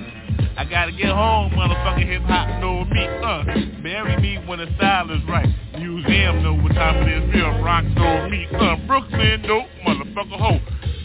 I 0.57 0.65
gotta 0.69 0.91
get 0.91 1.09
home, 1.09 1.51
motherfucker. 1.51 2.05
Hip 2.05 2.21
hop 2.23 2.61
know 2.61 2.85
me. 2.85 3.03
Uh, 3.03 3.43
bury 3.81 4.21
me 4.21 4.37
when 4.45 4.59
the 4.59 4.67
style 4.75 5.09
is 5.09 5.23
right. 5.27 5.49
Museum 5.79 6.43
know 6.43 6.53
what 6.61 6.73
time 6.73 7.07
it 7.07 7.23
is. 7.23 7.33
Real 7.33 7.59
Bronx 7.59 7.89
know 7.95 8.29
me. 8.29 8.45
Uh, 8.53 8.75
Brooklyn 8.85 9.41
dope, 9.41 9.65
motherfucker. 9.87 10.37
Ho. 10.37 10.59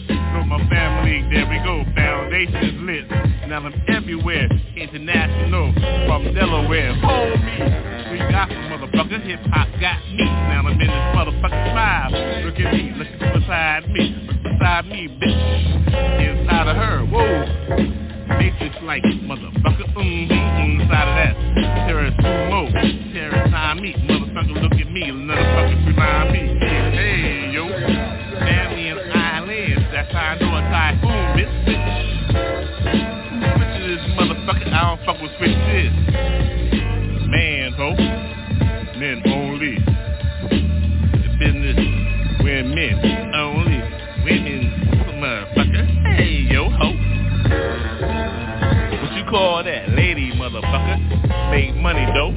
Know 0.09 0.43
my 0.45 0.57
family, 0.69 1.27
there 1.31 1.47
we 1.47 1.57
go. 1.63 1.83
Foundations 1.95 2.81
lit. 2.81 3.09
Now 3.47 3.65
I'm 3.65 3.73
everywhere. 3.87 4.47
International 4.75 5.73
from 6.07 6.33
Delaware. 6.33 6.93
Hold 6.95 7.39
me. 7.41 8.11
We 8.11 8.19
got 8.31 8.49
motherfucker. 8.49 9.21
Hip 9.23 9.39
hop 9.51 9.67
got 9.79 9.99
me. 10.11 10.25
Now 10.25 10.59
I'm 10.59 10.67
in 10.67 10.77
this 10.79 10.89
motherfucking 10.89 11.75
vibe. 11.75 12.45
Look 12.45 12.59
at 12.59 12.73
me. 12.73 12.93
Look 12.97 13.33
beside 13.33 13.89
me. 13.89 14.15
Look 14.27 14.43
beside 14.43 14.85
me, 14.87 15.07
bitch. 15.07 16.41
Inside 16.41 16.67
of 16.67 16.75
her. 16.75 17.05
Whoa. 17.05 18.07
Matrix 18.27 18.75
like 18.83 19.03
motherfucker, 19.03 19.87
mm-hmm, 19.95 20.81
inside 20.81 21.07
of 21.07 21.15
that. 21.15 21.87
Terrorist 21.87 22.17
sumo, 22.17 22.71
terrorist 23.13 23.51
time 23.51 23.81
me, 23.81 23.93
motherfucker 23.93 24.61
look 24.61 24.73
at 24.73 24.91
me, 24.91 25.03
motherfucker 25.03 25.87
remind 25.87 26.33
me. 26.33 26.66
high. 30.87 31.01
Boom, 31.01 31.25
this 31.35 31.51
bitch. 31.67 31.89
Bitch 33.57 33.75
is 33.79 33.97
this 33.97 34.05
motherfucker. 34.15 34.67
I 34.71 34.95
don't 34.95 35.01
fuck 35.05 35.21
with 35.21 35.31
switches. 35.37 35.93
Man, 37.27 37.73
ho. 37.73 37.89
Men 38.97 39.21
only. 39.27 39.75
The 40.49 41.29
business. 41.39 41.77
We're 42.43 42.63
men 42.63 43.33
only. 43.35 43.81
Women, 44.23 44.61
motherfucker. 45.21 46.15
Hey, 46.17 46.47
yo, 46.51 46.69
ho. 46.69 46.87
What 49.01 49.11
you 49.13 49.25
call 49.29 49.63
that? 49.63 49.89
Lady, 49.89 50.31
motherfucker. 50.31 51.51
Make 51.51 51.75
money, 51.75 52.05
though. 52.13 52.33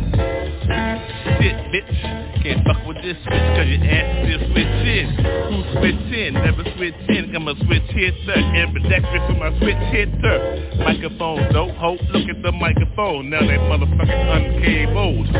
Shit, 1.40 1.56
bitch. 1.72 2.42
Can't 2.42 2.66
fuck 2.66 2.86
with 2.86 3.00
this 3.00 3.16
switch 3.24 3.48
cause 3.56 3.64
your 3.64 3.80
ass 3.80 4.06
still 4.28 4.44
switching. 4.52 5.08
Who 5.48 5.56
switching? 5.80 6.34
Never 6.34 6.64
switching. 6.76 7.34
I'm 7.34 7.48
a 7.48 7.54
switch 7.64 7.88
hitter. 7.96 8.36
Ambidextrous 8.36 9.24
for 9.26 9.36
my 9.40 9.48
switch 9.58 9.80
hitter. 9.88 10.76
Microphone, 10.84 11.48
though. 11.52 11.72
Hope, 11.80 12.00
look 12.12 12.28
at 12.28 12.42
the 12.42 12.52
microphone. 12.52 13.30
Now 13.30 13.40
they 13.40 13.56
motherfucking 13.56 14.36
uncabled. 14.36 15.32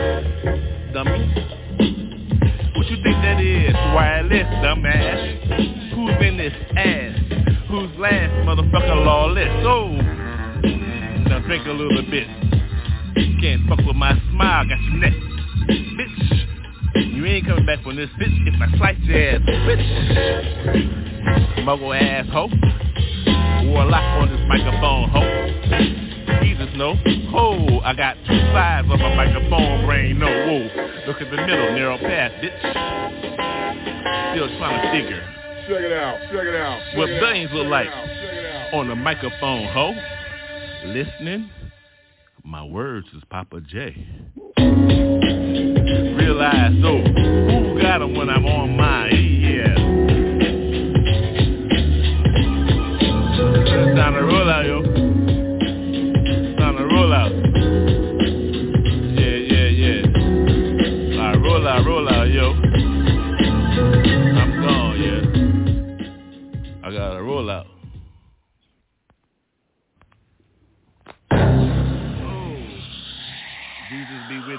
Dummy. 0.94 1.60
What 2.76 2.86
you 2.88 2.96
think 3.02 3.16
that 3.20 3.40
is? 3.40 3.74
Wireless, 3.92 4.48
dumbass. 4.64 5.92
Who's 5.94 6.26
in 6.26 6.38
this 6.38 6.54
ass? 6.76 7.12
Who's 7.68 7.90
last? 7.98 8.32
Motherfucker 8.48 9.04
lawless. 9.04 9.48
Oh. 9.66 9.90
Now 11.28 11.44
think 11.46 11.66
a 11.66 11.72
little 11.72 12.02
bit. 12.10 12.26
Can't 13.40 13.68
fuck 13.68 13.84
with 13.86 13.96
my 13.96 14.18
smile, 14.30 14.66
got 14.66 14.80
your 14.80 14.96
neck. 14.96 15.29
You 17.20 17.26
ain't 17.26 17.46
coming 17.46 17.66
back 17.66 17.82
from 17.82 17.96
this 17.96 18.08
bitch 18.18 18.32
if 18.48 18.54
I 18.56 18.78
slice 18.78 18.96
your 19.00 19.18
ass, 19.18 19.42
bitch. 19.44 19.84
Muggle 21.68 21.92
ass 21.92 22.24
hoe. 22.32 22.48
Wore 23.68 23.82
a 23.82 23.84
lock 23.84 24.02
on 24.22 24.30
this 24.32 24.40
microphone, 24.48 25.10
hoe. 25.10 26.40
Jesus, 26.40 26.70
no. 26.76 26.96
Ho, 27.28 27.80
I 27.84 27.92
got 27.92 28.16
two 28.26 28.40
sides 28.56 28.88
of 28.90 28.98
a 28.98 29.14
microphone 29.16 29.84
brain, 29.84 30.18
no. 30.18 30.28
Whoa, 30.28 30.64
look 31.06 31.20
at 31.20 31.30
the 31.30 31.36
middle, 31.36 31.76
narrow 31.76 31.98
path, 31.98 32.32
bitch. 32.40 32.58
Still 34.32 34.48
trying 34.56 34.80
to 34.80 34.90
figure. 34.90 35.20
Check 35.68 35.84
it 35.84 35.92
out, 35.92 36.20
check 36.32 36.46
it 36.48 36.56
out. 36.56 36.80
Check 36.88 36.96
what 36.96 37.10
it 37.10 37.20
billions 37.20 37.50
out, 37.50 37.56
look 37.56 37.68
like 37.68 37.88
out, 37.88 38.06
check 38.06 38.32
it 38.32 38.46
out. 38.46 38.72
on 38.72 38.88
the 38.88 38.96
microphone, 38.96 39.66
ho. 39.66 39.92
Listening, 40.86 41.50
my 42.44 42.64
words 42.64 43.06
is 43.16 43.22
Papa 43.30 43.60
J. 43.60 43.94
Realize 46.16 46.72
though, 46.82 47.02
who 47.02 47.80
got 47.80 48.02
'em 48.02 48.14
when 48.14 48.28
I'm 48.28 48.44
on 48.46 48.76
mine? 48.76 49.12
Yeah. 49.14 49.74
It's 53.42 53.96
time 53.98 54.14
to 54.14 54.22
roll 54.22 54.50
out, 54.50 54.66
yo. 54.66 54.89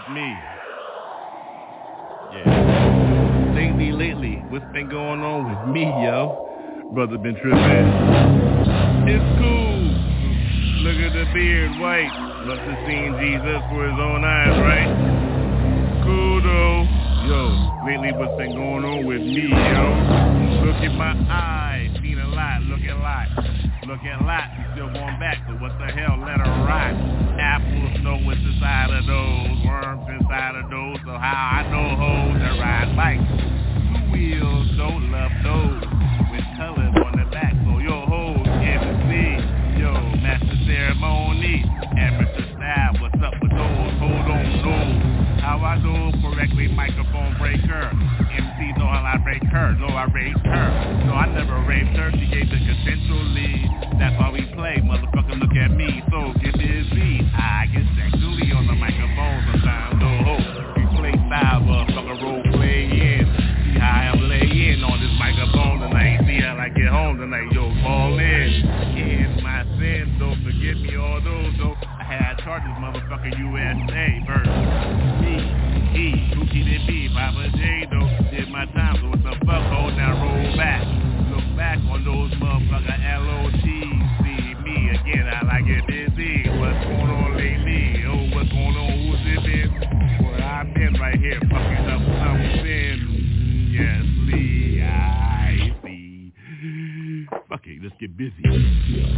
With 0.07 0.15
me. 0.15 0.35
Yeah. 2.33 3.53
Lately, 3.55 3.91
lately, 3.91 4.43
what's 4.49 4.65
been 4.73 4.89
going 4.89 5.21
on 5.21 5.49
with 5.49 5.73
me, 5.73 5.83
yo? 5.83 6.47
Brother 6.93 7.17
been 7.17 7.35
tripping. 7.35 7.87
It's 9.07 9.29
cool. 9.39 9.81
Look 10.81 10.97
at 10.97 11.13
the 11.13 11.25
beard, 11.33 11.79
white. 11.79 12.09
Must 12.47 12.61
have 12.61 12.87
seen 12.87 13.15
Jesus 13.19 13.61
for 13.69 13.85
his 13.85 13.99
own 13.99 14.23
eyes, 14.23 14.57
right? 14.61 14.89
Cool 16.03 16.41
though. 16.41 16.87
Yo, 17.27 17.85
lately 17.85 18.11
what's 18.17 18.35
been 18.37 18.55
going 18.55 18.83
on 18.83 19.05
with 19.05 19.21
me, 19.21 19.49
yo? 19.49 20.65
Look 20.65 20.81
at 20.81 20.93
my 20.95 21.13
eyes, 21.29 21.91
seen 22.01 22.17
a 22.19 22.27
lot, 22.27 22.61
look 22.63 22.81
at 22.81 22.97
lot. 22.97 23.70
Look 23.91 24.07
at 24.07 24.23
lot, 24.23 24.47
you 24.55 24.63
still 24.71 24.87
going 24.87 25.19
back, 25.19 25.43
but 25.43 25.59
what 25.59 25.75
the 25.75 25.91
hell, 25.91 26.15
let 26.23 26.39
her 26.39 26.63
rot. 26.63 26.95
Apples 27.35 27.99
know 27.99 28.23
what's 28.23 28.39
inside 28.39 28.87
of 28.87 29.03
those, 29.03 29.51
worms 29.67 30.07
inside 30.07 30.55
of 30.55 30.71
those, 30.71 30.95
so 31.03 31.11
how 31.19 31.59
I 31.59 31.67
know 31.67 31.99
hoes 31.99 32.39
that 32.39 32.55
ride 32.55 32.95
bikes. 32.95 33.27
Two 33.27 33.99
wheels, 34.15 34.71
don't 34.79 35.11
love 35.11 35.35
those, 35.43 35.83
with 36.31 36.47
colors 36.55 36.95
on 37.03 37.19
the 37.19 37.27
back, 37.35 37.51
so 37.67 37.83
your 37.83 38.07
hoes 38.07 38.47
can 38.63 38.79
see. 39.11 39.35
Yo, 39.75 39.91
master 40.23 40.55
ceremony, 40.63 41.67
amateur 41.99 42.47
style, 42.55 42.95
what's 43.03 43.19
up 43.19 43.35
with 43.43 43.51
those? 43.51 43.91
Hold 43.99 44.27
on, 44.31 44.47
those. 44.63 45.43
How 45.43 45.59
I 45.59 45.75
do 45.83 46.15
correctly, 46.23 46.71
microphone 46.71 47.35
breaker. 47.35 47.91
MC 48.31 48.60
know 48.91 49.07
I 49.07 49.17
break 49.23 49.43
her, 49.43 49.71
no 49.79 49.87
I 49.87 50.05
raised 50.11 50.43
her. 50.43 50.67
No, 51.07 51.13
I 51.13 51.25
never 51.31 51.63
raped 51.63 51.95
her, 51.95 52.11
she 52.11 52.27
gave 52.27 52.49
the 52.51 52.59
consensual 52.59 53.23
lead. 53.31 53.67
That's 53.99 54.15
why 54.19 54.31
we 54.31 54.43
play, 54.51 54.83
motherfucker, 54.83 55.39
look 55.39 55.55
at 55.55 55.71
me. 55.71 56.03
So 56.11 56.33
get 56.43 56.57
busy. 56.59 57.23
I 57.31 57.71
get 57.71 57.87
sexually 57.95 58.51
on 58.51 58.67
the 58.67 58.75
microphone 58.75 59.39
sometimes, 59.47 59.95
no 59.95 60.11
hope. 60.27 60.75
We 60.75 60.83
play 60.99 61.15
style, 61.31 61.63
motherfucker, 61.63 62.19
role 62.19 62.43
play 62.51 62.83
in. 62.91 63.23
See 63.63 63.79
how 63.79 64.11
I'm 64.11 64.27
laying 64.27 64.83
on 64.83 64.99
this 64.99 65.15
microphone 65.15 65.87
tonight. 65.87 66.27
See 66.27 66.41
how 66.43 66.59
I 66.59 66.67
get 66.69 66.91
home 66.91 67.17
tonight, 67.17 67.47
yo, 67.55 67.71
call 67.83 68.19
in. 68.19 68.51
In 68.99 69.39
my 69.39 69.63
sin, 69.79 70.19
don't 70.19 70.43
forget 70.43 70.75
me 70.83 70.99
all 70.99 71.23
those, 71.23 71.55
though. 71.57 71.75
I 71.79 72.03
had 72.03 72.43
charges, 72.43 72.75
motherfucker, 72.75 73.31
USA, 73.39 74.10
busy. 98.29 99.10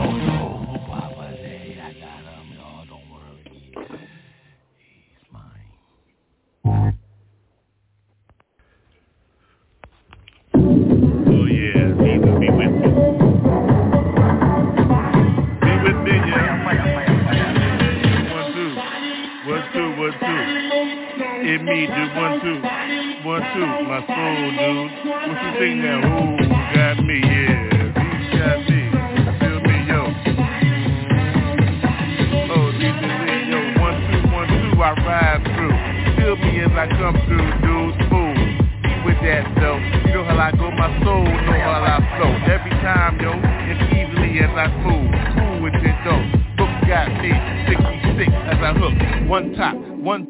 I 0.00 0.37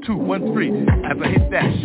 two, 0.08 0.16
one, 0.16 0.40
three. 0.54 0.70
As 0.70 1.18
I 1.22 1.28
hit 1.28 1.50
that 1.50 1.77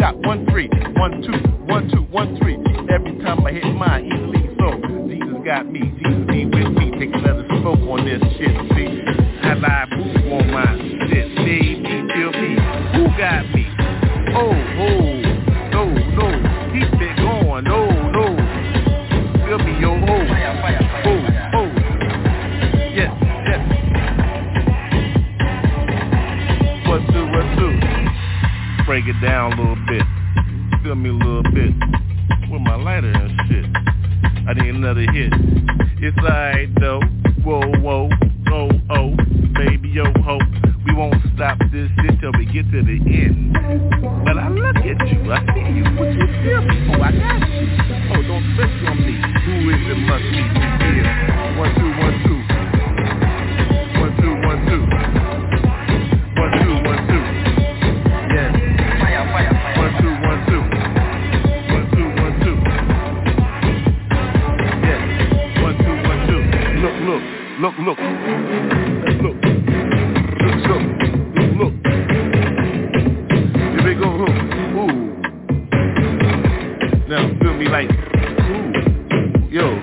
Yo, 79.54 79.80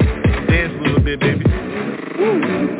dance 0.49 0.73
a 0.81 0.83
little 0.83 0.99
bit, 0.99 1.21
baby. 1.21 1.45
Woo. 2.19 2.80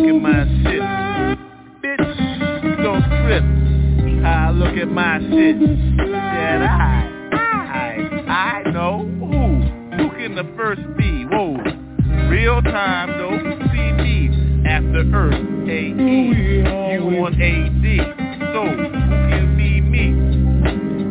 look 0.00 0.14
at 0.14 0.22
my 0.22 0.44
shit. 0.62 0.82
Bitch, 1.82 2.82
don't 2.82 3.02
trip. 3.02 3.44
I 4.24 4.50
look 4.50 4.76
at 4.76 4.88
my 4.88 5.18
shit. 5.18 5.58
That 5.98 6.62
I, 6.62 7.10
I, 7.34 8.62
I 8.64 8.70
know 8.70 9.06
who, 9.18 9.96
who 9.96 10.10
can 10.16 10.34
the 10.34 10.50
first 10.56 10.82
be? 10.96 11.24
Whoa, 11.26 11.56
real 12.28 12.62
time 12.62 13.18
though. 13.18 13.38
See 13.72 13.92
me 14.02 14.66
after 14.66 15.04
Earth, 15.14 15.34
A-E, 15.68 16.32
you 16.92 17.24
on 17.24 17.34
A-D. 17.34 17.98
So 18.52 18.64
who 18.64 18.90
can 19.28 19.56
be 19.56 19.80
me? 19.80 20.14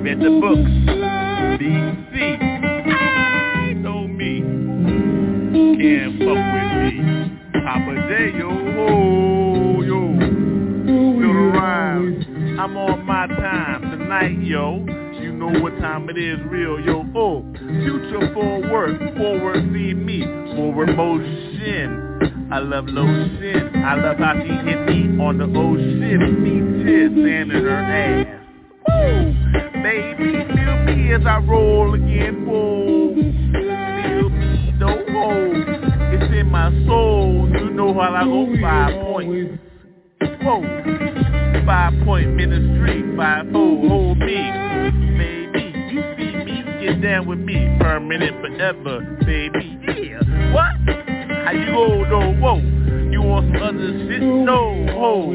Read 0.02 0.20
the 0.20 0.40
books, 0.42 1.60
be 1.60 1.99
I'm 12.60 12.76
on 12.76 13.06
my 13.06 13.26
time 13.26 13.84
tonight, 13.84 14.38
yo. 14.42 14.86
You 15.18 15.32
know 15.32 15.62
what 15.62 15.78
time 15.80 16.10
it 16.10 16.18
is, 16.18 16.40
real, 16.50 16.78
yo. 16.78 17.06
Oh, 17.16 17.46
future 17.58 18.34
forward, 18.34 19.00
forward 19.16 19.64
see 19.72 19.94
me, 19.94 20.26
forward 20.58 20.94
motion. 20.94 22.50
I 22.52 22.60
love 22.60 22.84
lotion. 22.90 23.82
I 23.82 23.96
love 23.96 24.18
how 24.18 24.34
she 24.42 24.50
hit 24.50 24.86
me 24.88 25.24
on 25.24 25.38
the 25.38 25.46
ocean. 25.46 26.44
Me 26.44 26.84
tits 26.84 27.16
and 27.16 27.50
her 27.50 27.80
ass. 27.80 28.28
Woo! 28.90 29.82
Baby, 29.82 30.44
feel 30.54 30.84
me 30.84 31.14
as 31.14 31.26
I 31.26 31.38
roll 31.38 31.94
again. 31.94 32.46
Whoa, 32.46 33.16
feel 33.16 34.30
me, 34.32 34.72
no 34.74 35.06
hole. 35.14 35.64
It's 36.12 36.34
in 36.38 36.52
my 36.52 36.72
soul. 36.86 37.50
You 37.54 37.70
know 37.70 37.94
how 37.94 38.16
I 38.16 38.26
go 38.26 38.54
five 38.62 39.02
points. 39.02 39.62
Whoa. 40.44 41.09
Five 41.70 41.94
point 42.04 42.34
ministry. 42.34 43.04
Five 43.16 43.52
four 43.52 43.88
hold 43.88 44.18
me. 44.18 44.42
Baby, 45.20 45.72
you 45.94 46.02
see 46.18 46.36
me, 46.44 46.64
get 46.82 47.00
down 47.00 47.28
with 47.28 47.38
me. 47.38 47.78
Permanent 47.80 48.42
forever, 48.42 49.02
baby. 49.24 49.78
Yeah. 49.86 50.52
What? 50.52 50.74
How 51.46 51.52
you 51.52 51.68
go 51.68 52.06
though? 52.10 52.34
Whoa. 52.40 52.58
You 53.12 53.22
want 53.22 53.54
some 53.54 53.62
other 53.62 54.10
shit? 54.10 54.20
No. 54.20 54.88
Ho. 54.98 55.32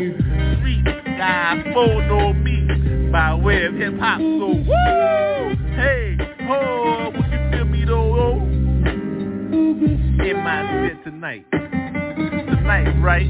Street 0.58 0.84
guy 1.06 1.62
photo 1.72 2.32
me 2.32 3.10
by 3.12 3.34
way 3.36 3.66
of 3.66 3.74
hip 3.74 3.96
hop. 4.00 4.18
So 4.18 4.24
woo. 4.24 5.54
Hey. 5.76 6.16
Ho. 6.48 7.12
Would 7.14 7.30
you 7.30 7.50
feel 7.52 7.64
me 7.64 7.84
though? 7.84 8.12
Oh? 8.12 8.42
In 10.20 10.36
my 10.42 10.88
set 10.88 11.04
tonight. 11.04 11.46
Tonight, 12.16 12.92
right? 13.02 13.26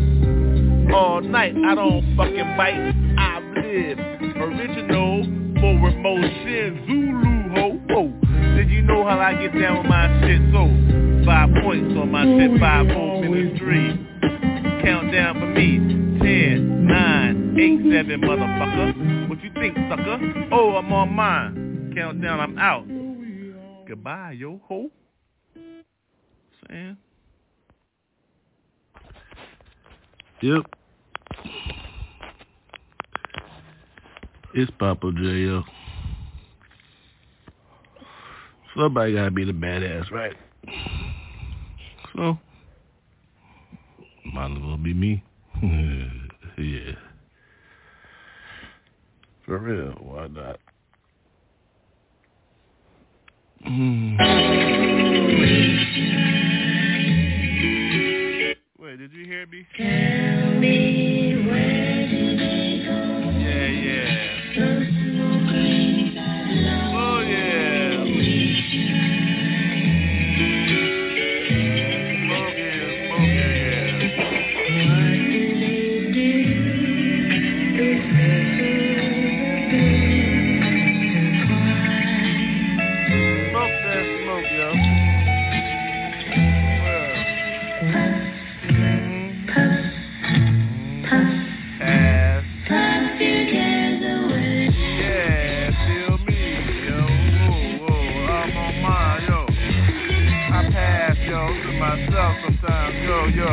All 0.95 1.21
night. 1.23 1.55
I 1.67 1.75
don't 1.75 2.17
fucking 2.17 2.57
bite. 2.57 2.95
I 3.19 3.41
live. 3.57 3.99
Original 4.37 5.25
forward 5.61 5.97
motion. 5.99 6.85
Zulu 6.87 7.35
ho. 7.55 7.81
ho. 7.91 8.57
Did 8.57 8.71
you 8.71 8.83
know 8.83 9.05
how 9.05 9.19
I 9.19 9.35
get 9.35 9.59
down 9.59 9.79
with 9.79 9.87
my 9.87 10.09
shit? 10.21 10.41
So 10.53 10.69
five 11.25 11.51
points 11.63 11.97
on 11.97 12.11
my 12.11 12.25
shit. 12.25 12.61
Five, 12.61 12.87
four, 12.89 13.23
minutes, 13.23 13.59
three. 13.59 13.97
Countdown 14.85 15.41
for 15.41 15.47
me. 15.47 15.79
Ten, 16.21 16.87
nine, 16.87 17.57
eight, 17.59 17.81
seven, 17.93 18.21
motherfucker. 18.21 19.29
What 19.29 19.43
you 19.43 19.51
think, 19.55 19.77
sucker? 19.89 20.19
Oh, 20.53 20.77
I'm 20.77 20.93
on 20.93 21.13
mine. 21.13 21.93
Countdown, 21.97 22.41
I'm 22.41 22.59
out. 22.59 22.87
Goodbye, 23.89 24.33
yo 24.33 24.61
ho. 24.69 24.91
Saying. 26.69 26.97
Yep. 30.45 30.67
It's 34.55 34.71
Papa 34.79 35.11
J. 35.13 35.63
Somebody 38.77 39.15
gotta 39.15 39.31
be 39.31 39.45
the 39.47 39.53
badass, 39.53 40.11
right? 40.11 40.37
So, 42.15 42.37
might 44.35 44.55
as 44.55 44.63
well 44.63 44.77
be 44.77 44.93
me. 44.93 45.25
yeah. 45.63 46.93
For 49.47 49.57
real, 49.57 49.93
why 49.93 50.27
not? 50.27 50.61
Wait, 55.41 56.14
did 59.05 59.13
you 59.13 59.27
hear 59.27 59.47
me? 59.47 59.67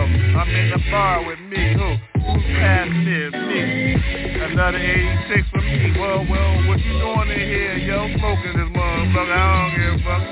I'm 0.03 0.49
in 0.49 0.69
the 0.71 0.79
bar 0.89 1.25
with 1.25 1.39
me, 1.39 1.73
who? 1.73 1.95
Who's 2.21 2.43
past 2.57 2.89
me? 2.89 3.29
Me. 3.29 3.93
Another 4.51 4.77
86 4.77 5.49
for 5.51 5.61
me. 5.61 5.93
Well, 5.99 6.25
well, 6.29 6.67
what 6.67 6.79
you 6.79 6.93
doing 6.97 7.29
in 7.29 7.39
here, 7.39 7.77
yo? 7.77 8.07
Smoking 8.17 8.57
this 8.57 8.69
motherfucker, 8.73 9.37
I 9.37 9.45
don't 9.61 9.73
give 9.77 9.93
a 9.93 10.05
fuck. 10.05 10.23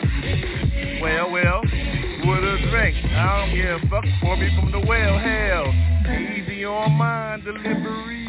Well, 1.02 1.32
well, 1.32 1.62
with 1.62 2.44
a 2.44 2.58
drink, 2.72 2.96
I 3.06 3.46
don't 3.46 3.56
give 3.56 3.78
a 3.78 3.88
fuck. 3.90 4.06
Pour 4.22 4.36
me 4.38 4.50
from 4.60 4.72
the 4.72 4.80
well, 4.88 5.20
hell. 5.20 5.74
Easy 6.10 6.66
on 6.66 6.92
mine, 6.94 7.44
delivery. 7.44 8.26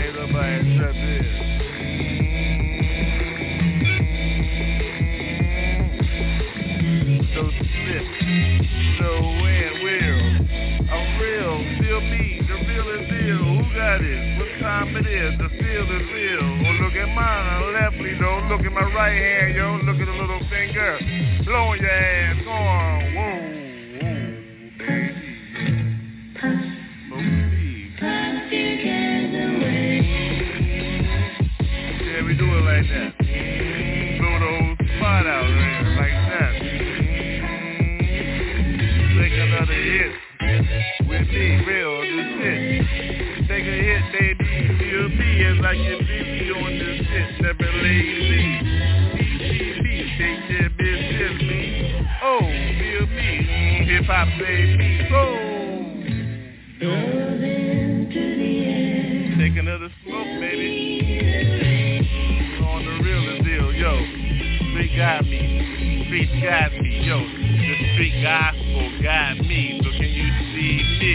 Ain't 0.04 0.14
nobody 0.14 0.78
shut 0.78 0.94
this. 0.94 1.65
So 7.86 7.92
slip, 7.92 8.02
so 8.98 9.06
when 9.46 9.70
will 9.78 10.26
I'm 10.90 11.20
real, 11.22 11.54
feel 11.78 12.00
me, 12.00 12.42
the 12.42 12.54
real 12.66 12.88
is 12.98 13.06
real. 13.14 13.38
Who 13.38 13.74
got 13.78 14.02
it? 14.02 14.38
What 14.38 14.50
time 14.58 14.96
it 14.96 15.06
is? 15.06 15.38
The 15.38 15.48
feel 15.54 15.86
is 15.86 16.06
real. 16.10 16.66
Oh, 16.66 16.82
look 16.82 16.94
at 16.98 17.06
mine, 17.14 17.74
left 17.74 17.96
me, 18.02 18.18
don't 18.18 18.48
look 18.48 18.62
at 18.66 18.72
my 18.72 18.90
right 18.90 19.14
hand, 19.14 19.54
yo. 19.54 19.78
Look 19.86 20.00
at 20.02 20.06
the 20.06 20.18
little 20.18 20.42
finger, 20.50 20.98
blowing 21.44 21.80
your 21.80 21.90
ass. 21.90 22.42
Go 22.42 22.50
on, 22.50 22.95
on 45.66 46.78
this 46.78 47.06
shit. 47.08 47.40
Never 47.40 47.72
lazy. 47.82 48.60
Take 50.16 51.42
me. 51.42 52.06
Oh, 52.22 52.38
feel 52.38 53.06
me. 53.08 53.26
Baby. 54.38 55.08
Take 59.38 59.56
another 59.56 59.90
smoke, 60.04 60.32
baby. 60.40 60.92
On 62.62 62.84
the 62.84 62.92
real 63.02 63.42
deal, 63.42 63.72
yo. 63.74 63.92
Street 64.70 64.96
got 64.96 65.24
me. 65.24 66.04
Street 66.06 66.30
got 66.44 66.72
me, 66.72 66.90
yo. 67.04 67.18
The 67.18 67.74
street 67.94 68.22
gospel 68.22 69.02
got 69.02 69.38
me. 69.38 69.80
So 69.82 69.90
can 69.90 70.10
you 70.10 70.28
see 70.54 70.76
me? 71.00 71.14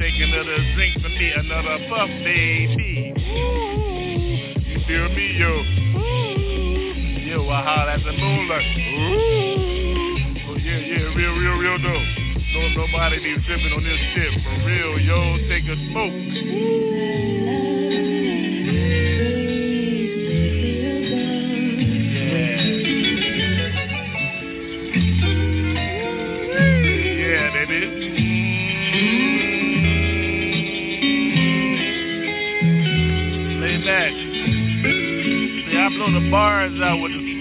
Take 0.00 0.18
another 0.20 0.58
drink 0.74 0.94
for 1.00 1.08
me, 1.08 1.32
another 1.36 1.78
puff, 1.88 2.08
baby. 2.24 3.71
Me, 4.92 5.38
yo? 5.40 5.48
Ooh. 5.96 6.36
Yo, 7.24 7.48
I 7.48 7.64
holler 7.64 7.92
at 7.92 8.04
the 8.04 8.12
moonlight. 8.12 8.76
Ooh. 8.76 10.52
Oh, 10.52 10.56
yeah, 10.60 10.84
yeah, 10.84 11.16
real, 11.16 11.32
real, 11.32 11.56
real 11.56 11.78
though. 11.80 12.04
Don't 12.52 12.76
nobody 12.76 13.16
be 13.24 13.40
tripping 13.46 13.72
on 13.72 13.84
this 13.84 13.96
shit. 14.12 14.36
For 14.44 14.52
real, 14.68 15.00
yo. 15.00 15.48
Take 15.48 15.64
a 15.64 15.76
smoke. 15.88 16.12
Yeah, 16.12 17.11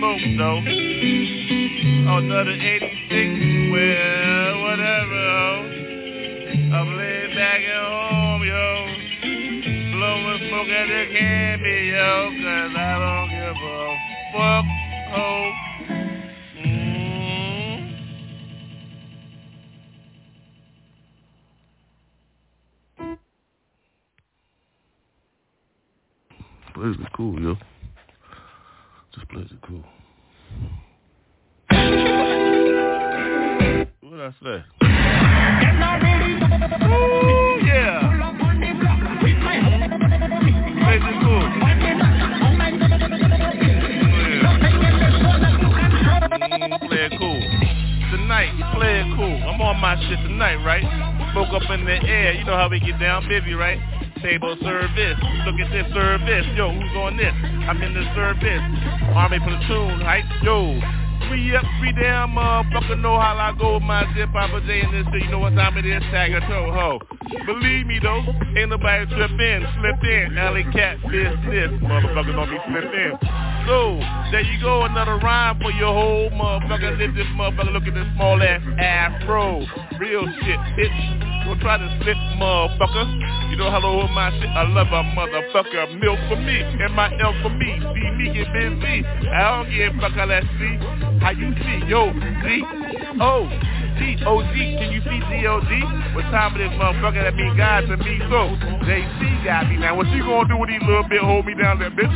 smoke, 0.01 0.21
though. 0.35 0.57
Another 2.17 2.57
86. 2.57 2.80
Busy, 53.31 53.53
right? 53.53 53.79
Table 54.21 54.57
service. 54.61 55.19
Look 55.47 55.55
at 55.63 55.71
this 55.71 55.87
service. 55.93 56.45
Yo, 56.55 56.67
who's 56.67 56.95
on 56.99 57.15
this? 57.15 57.31
I'm 57.31 57.81
in 57.81 57.93
the 57.93 58.03
service. 58.13 58.59
Army 59.15 59.39
platoon, 59.39 60.01
hype. 60.01 60.27
Yo, 60.43 60.75
free 61.29 61.55
up, 61.55 61.63
free 61.79 61.93
down, 61.93 62.35
motherfucker. 62.35 62.99
Know 62.99 63.17
how 63.17 63.39
I 63.39 63.57
go 63.57 63.75
with 63.75 63.83
my 63.83 64.03
zip, 64.15 64.33
Papa 64.33 64.59
J 64.67 64.81
in 64.83 64.91
this 64.91 65.05
shit. 65.13 65.23
You 65.23 65.31
know 65.31 65.39
what 65.39 65.55
time 65.55 65.77
it 65.77 65.85
is? 65.85 66.03
Tag 66.11 66.33
a 66.33 66.41
toe, 66.41 66.75
ho. 66.75 66.99
Believe 67.45 67.87
me 67.87 67.99
though, 68.03 68.19
ain't 68.59 68.69
nobody 68.69 69.05
trip 69.15 69.31
in, 69.31 69.65
slip 69.79 70.03
in. 70.03 70.37
Alley 70.37 70.65
cat 70.73 70.99
business, 71.07 71.71
motherfucker 71.79 72.35
don't 72.35 72.49
be 72.51 72.59
slip 72.67 72.91
in. 72.91 73.50
So, 73.67 73.99
there 74.31 74.41
you 74.41 74.59
go, 74.61 74.83
another 74.83 75.17
rhyme 75.17 75.59
for 75.59 75.71
your 75.71 75.93
whole 75.93 76.29
motherfucker. 76.31 76.97
Live 76.97 77.15
this 77.15 77.27
motherfucker, 77.35 77.73
look 77.73 77.83
at 77.83 77.93
this 77.93 78.07
small 78.15 78.41
ass 78.41 78.61
afro. 78.79 79.65
Real 79.99 80.25
shit, 80.41 80.59
bitch. 80.77 81.45
Don't 81.45 81.59
try 81.59 81.77
to 81.77 81.99
slip, 82.01 82.17
motherfucker. 82.39 83.51
You 83.51 83.57
know 83.57 83.69
hello 83.69 84.01
with 84.01 84.11
my 84.11 84.31
shit. 84.39 84.49
I 84.49 84.63
love 84.67 84.87
a 84.87 85.03
motherfucker. 85.13 85.99
Milk 85.99 86.19
for 86.29 86.37
me 86.37 86.61
and 86.61 86.93
my 86.95 87.11
L 87.19 87.33
for 87.41 87.49
me. 87.49 87.81
See 87.93 88.11
me 88.15 88.33
get 88.33 88.47
busy. 88.53 89.05
I 89.29 89.57
don't 89.57 89.69
give 89.69 89.95
a 89.95 90.01
fuck 90.01 90.13
how 90.13 90.27
that 90.27 90.43
see. 90.57 90.77
How 91.19 91.31
you 91.31 91.53
see? 91.59 91.85
Yo, 91.89 92.13
Z. 92.13 93.00
Oh, 93.19 93.43
o. 93.43 93.49
D. 93.99 94.17
O. 94.25 94.41
Z. 94.41 94.55
Can 94.55 94.91
you 94.91 95.01
see 95.01 95.19
G-O-D? 95.27 95.71
What 96.15 96.23
time 96.31 96.55
it 96.55 96.63
is, 96.63 96.71
motherfucker? 96.79 97.23
That 97.23 97.35
mean 97.35 97.57
God 97.57 97.81
to 97.87 97.97
me. 97.97 98.19
So, 98.31 98.55
JC 98.87 99.43
got 99.43 99.67
me 99.67 99.77
now. 99.77 99.95
What 99.95 100.07
you 100.09 100.23
gonna 100.23 100.47
do 100.47 100.57
with 100.57 100.69
these 100.69 100.81
little 100.87 101.03
bit? 101.03 101.19
Hold 101.21 101.45
me 101.45 101.55
down 101.55 101.79
there, 101.79 101.91
bitch. 101.91 102.11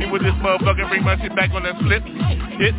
He 0.00 0.10
with 0.10 0.22
this 0.22 0.34
motherfucker, 0.42 0.88
bring 0.88 1.04
my 1.04 1.20
shit 1.20 1.34
back 1.36 1.50
on 1.52 1.62
that 1.62 1.78
slip. 1.80 2.02
Hit. 2.58 2.74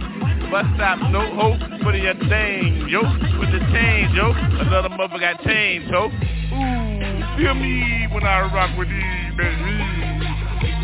Bus 0.52 0.66
stop, 0.76 1.00
no 1.12 1.24
hope 1.40 1.64
for 1.82 1.96
your 1.96 2.14
thing, 2.28 2.90
yo. 2.90 3.00
With 3.40 3.56
the 3.56 3.60
change, 3.72 4.12
yo. 4.14 4.36
Another 4.36 4.90
mother 4.90 5.18
got 5.18 5.42
change, 5.46 5.88
yo. 5.90 6.12
Ooh, 6.12 7.38
feel 7.40 7.56
me 7.56 8.08
when 8.12 8.26
I 8.26 8.52
rock 8.52 8.78
with 8.78 8.90
these, 8.90 9.32
baby. 9.38 9.80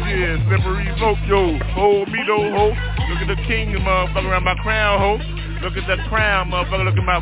Yeah, 0.08 0.40
slippery 0.48 0.88
slope, 0.98 1.20
yo. 1.28 1.60
Hold 1.76 2.08
me, 2.08 2.20
though, 2.26 2.48
ho. 2.48 2.68
Look 3.10 3.20
at 3.20 3.28
the 3.28 3.36
king, 3.46 3.74
the 3.74 3.80
motherfucker, 3.80 4.32
around 4.32 4.46
my 4.46 4.56
crown, 4.64 5.00
ho. 5.00 5.37
Look 5.62 5.78
at 5.78 5.88
the 5.88 5.98
crown, 6.10 6.52
motherfucker. 6.52 6.86
Look 6.86 6.98
at 6.98 7.04
my 7.04 7.20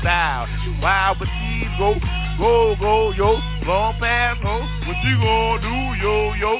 style. 0.00 0.46
Wow, 0.80 1.16
but 1.18 1.26
these 1.26 1.70
go, 1.78 1.94
go, 2.38 2.76
go, 2.78 3.10
yo. 3.12 3.38
Long 3.66 3.98
pass, 3.98 4.38
ho. 4.42 4.60
What 4.86 4.96
you 5.04 5.16
gonna 5.18 5.62
do, 5.62 5.76
yo, 6.02 6.34
yo? 6.34 6.58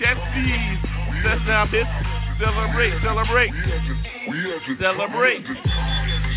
Catch 0.00 0.20
these. 0.34 0.78
That's 1.24 1.40
now, 1.46 1.66
bitch. 1.66 1.88
Celebrate, 2.40 2.92
celebrate. 3.02 3.52
Celebrate. 4.80 5.44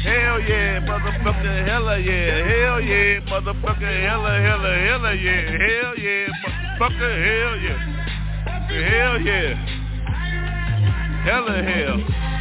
Hell 0.03 0.39
yeah, 0.39 0.79
motherfucker, 0.79 1.67
hella 1.67 1.99
yeah. 1.99 2.47
Hell 2.47 2.81
yeah, 2.81 3.19
motherfucker, 3.27 4.07
hella, 4.07 4.39
hella, 4.39 4.77
hella 4.77 5.13
yeah. 5.15 5.51
Hell 5.57 5.97
yeah, 5.97 6.27
motherfucker, 6.79 7.13
hell 7.27 7.55
yeah. 7.57 7.79
Hell 8.69 9.21
yeah. 9.21 9.55
Hella 11.25 11.63
hell. 11.63 12.36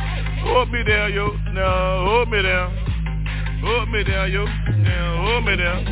Hold 0.46 0.70
me 0.70 0.85
down, 0.85 1.12
yo. 1.12 1.28
No, 1.52 2.04
hold 2.09 2.30
me 2.30 2.42
down. 2.42 2.76
Hold 3.64 3.88
me 3.90 4.04
down, 4.04 4.32
yo. 4.32 4.44
Now, 4.44 5.24
hold 5.26 5.44
me 5.44 5.56
down. 5.56 5.85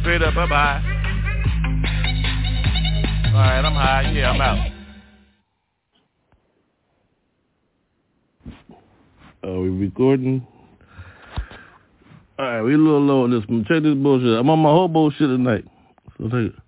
Straight 0.00 0.22
up, 0.22 0.34
bye-bye. 0.34 0.82
Alright, 3.34 3.64
I'm 3.64 3.74
high. 3.74 4.12
Yeah, 4.14 4.30
I'm 4.30 4.40
out. 4.40 4.70
Are 9.42 9.60
we 9.60 9.68
recording? 9.68 10.46
Alright, 12.38 12.64
we 12.64 12.74
a 12.74 12.78
little 12.78 13.00
low 13.00 13.24
on 13.24 13.30
this 13.30 13.46
one. 13.46 13.64
Check 13.68 13.82
this 13.82 13.94
bullshit. 13.94 14.38
I'm 14.38 14.48
on 14.48 14.58
my 14.58 14.70
whole 14.70 14.88
bullshit 14.88 15.28
tonight. 15.28 15.64
So 16.18 16.24
take 16.24 16.52
it. 16.52 16.63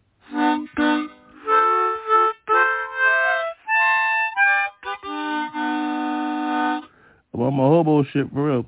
I'm 7.45 7.55
my 7.55 7.65
hobo 7.65 8.05
shit 8.05 8.33
for 8.33 8.47
real. 8.47 8.67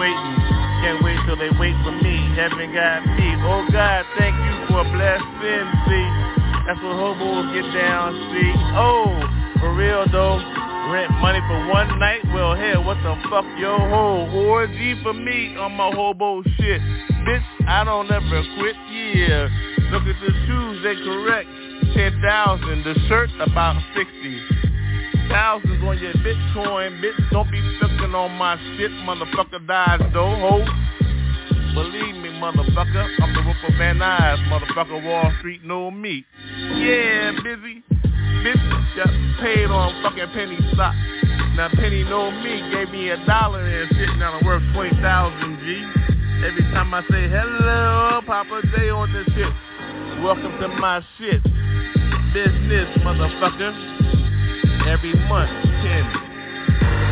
Waiting. 0.00 0.36
Can't 0.80 1.04
wait 1.04 1.20
till 1.28 1.36
they 1.36 1.52
wait 1.60 1.76
for 1.84 1.92
me. 1.92 2.16
Heaven 2.32 2.72
got 2.72 3.04
me. 3.04 3.28
Oh 3.44 3.68
God, 3.68 4.08
thank 4.16 4.32
you 4.32 4.54
for 4.72 4.80
a 4.80 4.88
blessing. 4.88 5.66
See, 5.84 6.08
that's 6.64 6.80
what 6.80 6.96
hobos 6.96 7.52
get 7.52 7.68
down. 7.76 8.16
See, 8.32 8.52
oh, 8.80 9.04
for 9.60 9.76
real 9.76 10.08
though. 10.10 10.40
Rent 10.90 11.12
money 11.20 11.38
for 11.46 11.68
one 11.68 12.00
night? 12.00 12.20
Well, 12.34 12.56
hell, 12.56 12.82
what 12.82 12.96
the 13.04 13.14
fuck, 13.30 13.44
yo 13.58 13.78
ho? 13.78 14.28
Orgy 14.34 15.00
for 15.04 15.12
me 15.12 15.54
on 15.56 15.76
my 15.76 15.88
hobo 15.94 16.42
shit. 16.42 16.80
Bitch, 16.80 17.44
I 17.68 17.84
don't 17.84 18.10
ever 18.10 18.42
quit, 18.58 18.74
yeah. 18.90 19.46
Look 19.92 20.02
at 20.02 20.16
the 20.18 20.32
shoes, 20.46 20.82
they 20.82 20.96
correct. 21.04 21.48
10,000, 21.94 22.82
the 22.82 22.94
shirt 23.08 23.30
about 23.38 23.80
60. 23.94 24.59
Thousands 25.30 25.82
on 25.84 25.96
your 25.98 26.12
Bitcoin, 26.14 27.00
bitch, 27.00 27.30
don't 27.30 27.48
be 27.52 27.62
fucking 27.80 28.12
on 28.14 28.32
my 28.32 28.56
shit, 28.76 28.90
motherfucker 29.06 29.64
dies 29.64 30.00
though, 30.12 30.34
ho. 30.34 30.64
Believe 31.72 32.16
me, 32.16 32.30
motherfucker, 32.30 33.06
I'm 33.22 33.32
the 33.32 33.40
of 33.48 33.78
Van 33.78 33.98
Nuys, 33.98 34.42
motherfucker, 34.50 35.04
Wall 35.04 35.32
Street, 35.38 35.62
no 35.64 35.88
me. 35.92 36.26
Yeah, 36.58 37.30
busy. 37.44 37.84
Bitch 38.42 38.96
got 38.96 39.06
paid 39.40 39.66
on 39.66 40.02
fucking 40.02 40.34
penny 40.34 40.58
stock. 40.74 40.96
Now 41.54 41.68
penny 41.74 42.02
know 42.02 42.32
me, 42.32 42.68
gave 42.74 42.90
me 42.90 43.10
a 43.10 43.24
dollar 43.24 43.60
and 43.64 43.88
shit, 43.90 44.08
now 44.18 44.36
I'm 44.36 44.44
worth 44.44 44.64
20,000 44.74 45.58
G. 45.60 46.10
Every 46.44 46.62
time 46.72 46.92
I 46.92 47.02
say 47.02 47.28
hello, 47.28 48.20
Papa 48.26 48.62
J 48.74 48.90
on 48.90 49.12
this 49.12 49.26
shit. 49.26 50.24
Welcome 50.24 50.58
to 50.58 50.68
my 50.68 51.00
shit. 51.18 51.40
Business, 52.34 52.98
motherfucker. 52.98 53.89
Every 54.88 55.14
month, 55.28 55.50
10 55.84 56.30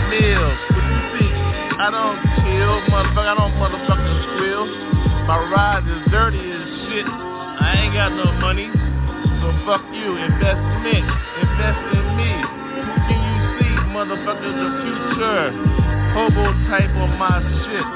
meals. 0.09 0.59
What 0.73 0.85
you 0.89 1.01
see? 1.15 1.31
I 1.79 1.93
don't 1.93 2.19
chill, 2.41 2.75
motherfucker. 2.89 3.29
I 3.29 3.35
don't 3.37 3.55
motherfucking 3.61 4.19
squeal. 4.25 4.65
My 5.29 5.39
ride 5.53 5.85
is 5.85 6.03
dirty 6.11 6.41
as 6.41 6.65
shit. 6.89 7.07
I 7.07 7.85
ain't 7.85 7.95
got 7.95 8.17
no 8.17 8.33
money. 8.41 8.73
So 8.73 9.53
fuck 9.69 9.85
you. 9.93 10.17
Investment, 10.17 11.05
invest 11.45 11.83
in 11.93 12.07
me. 12.17 12.33
Who 12.73 12.83
Can 13.07 13.21
you 13.21 13.37
see, 13.61 13.75
motherfucker, 13.93 14.49
the 14.49 14.69
future? 14.81 15.53
Hobo 16.17 16.45
type 16.73 16.91
of 16.99 17.11
my 17.21 17.39
shit. 17.69 17.87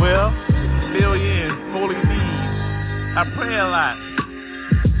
Well, 0.00 0.30
billions, 0.94 1.58
holy 1.74 1.98
needs. 1.98 2.50
I 3.18 3.26
pray 3.34 3.58
a 3.58 3.66
lot. 3.66 3.98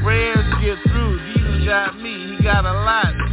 Prayers 0.02 0.46
get 0.60 0.76
through. 0.90 1.16
Jesus 1.32 1.64
got 1.64 1.96
me. 2.00 2.36
He 2.36 2.42
got 2.42 2.66
a 2.66 2.72
lot. 2.72 3.29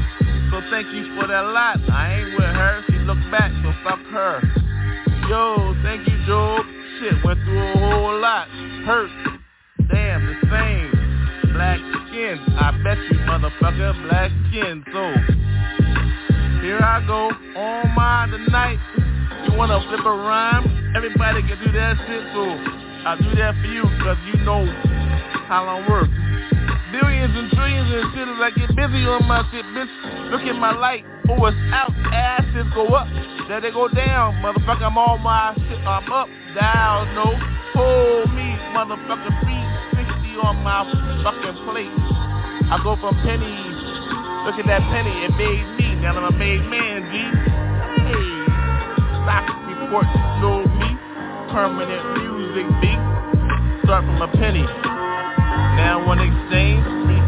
So 0.51 0.61
thank 0.71 0.87
you 0.93 1.03
for 1.15 1.27
that 1.27 1.45
lot. 1.51 1.77
I 1.89 2.19
ain't 2.19 2.31
with 2.31 2.47
her. 2.47 2.83
She 2.87 2.97
look 3.03 3.19
back, 3.31 3.51
so 3.63 3.71
fuck 3.83 3.99
her. 4.11 4.41
Yo, 5.27 5.75
thank 5.83 6.07
you, 6.07 6.17
Job. 6.25 6.65
Shit, 6.99 7.13
went 7.23 7.39
through 7.43 7.73
a 7.73 7.77
whole 7.77 8.19
lot. 8.19 8.47
Hurt. 8.87 9.11
Damn, 9.91 10.25
the 10.25 10.35
same. 10.47 11.51
Black 11.53 11.79
skin. 12.07 12.39
I 12.55 12.71
bet 12.83 12.97
you, 13.11 13.19
motherfucker, 13.27 13.91
black 14.07 14.31
skin. 14.49 14.83
So, 14.93 15.03
here 16.61 16.79
I 16.79 17.03
go. 17.05 17.29
On 17.59 17.95
my 17.95 18.27
tonight. 18.31 18.79
You 19.45 19.57
wanna 19.57 19.79
flip 19.87 20.05
a 20.05 20.09
rhyme? 20.09 20.93
Everybody 20.95 21.41
can 21.43 21.59
do 21.63 21.71
that 21.73 21.97
shit, 22.07 22.23
so 22.33 22.43
I'll 23.05 23.17
do 23.17 23.35
that 23.35 23.55
for 23.61 23.67
you, 23.67 23.83
cause 24.03 24.17
you 24.27 24.43
know 24.43 24.65
how 25.47 25.65
I 25.67 25.89
work. 25.89 26.09
Billions 26.91 27.35
and 27.35 27.51
trillions 27.51 27.91
shit 28.15 28.27
as 28.31 28.39
I 28.39 28.51
get 28.55 28.71
busy 28.71 29.03
on 29.03 29.27
my 29.27 29.43
shit, 29.51 29.65
bitch. 29.75 29.91
Look 30.31 30.47
at 30.47 30.55
my 30.55 30.71
light. 30.71 31.03
Oh, 31.27 31.43
it's 31.43 31.57
out. 31.75 31.91
Asses 32.15 32.63
go 32.73 32.87
up. 32.95 33.07
Then 33.51 33.61
they 33.61 33.71
go 33.71 33.87
down. 33.91 34.39
Motherfucker, 34.39 34.87
I'm 34.87 34.97
on 34.97 35.19
my 35.19 35.51
shit. 35.67 35.83
I'm 35.83 36.07
up, 36.07 36.31
down, 36.55 37.11
no. 37.11 37.35
Hold 37.75 38.31
me, 38.31 38.55
motherfucker. 38.71 39.35
360 39.43 40.47
on 40.47 40.63
my 40.63 40.87
fucking 41.27 41.59
plate. 41.67 41.91
I 42.71 42.79
go 42.83 42.95
from 42.95 43.19
pennies. 43.19 43.79
Look 44.47 44.55
at 44.55 44.67
that 44.71 44.83
penny. 44.87 45.11
It 45.27 45.35
made 45.35 45.67
me. 45.75 45.99
Now 45.99 46.15
I'm 46.15 46.23
a 46.23 46.31
made 46.31 46.63
man, 46.71 47.03
G. 47.11 47.15
Hey. 47.99 48.27
Stock 49.27 49.43
report 49.67 50.07
showed 50.39 50.71
me. 50.79 50.95
Permanent 51.51 52.03
Muzik 52.15 52.67
beat. 52.79 53.01
Start 53.83 54.07
from 54.07 54.21
a 54.23 54.31
penny. 54.39 54.63
Now 55.77 56.05
one 56.05 56.19
exchange, 56.19 56.83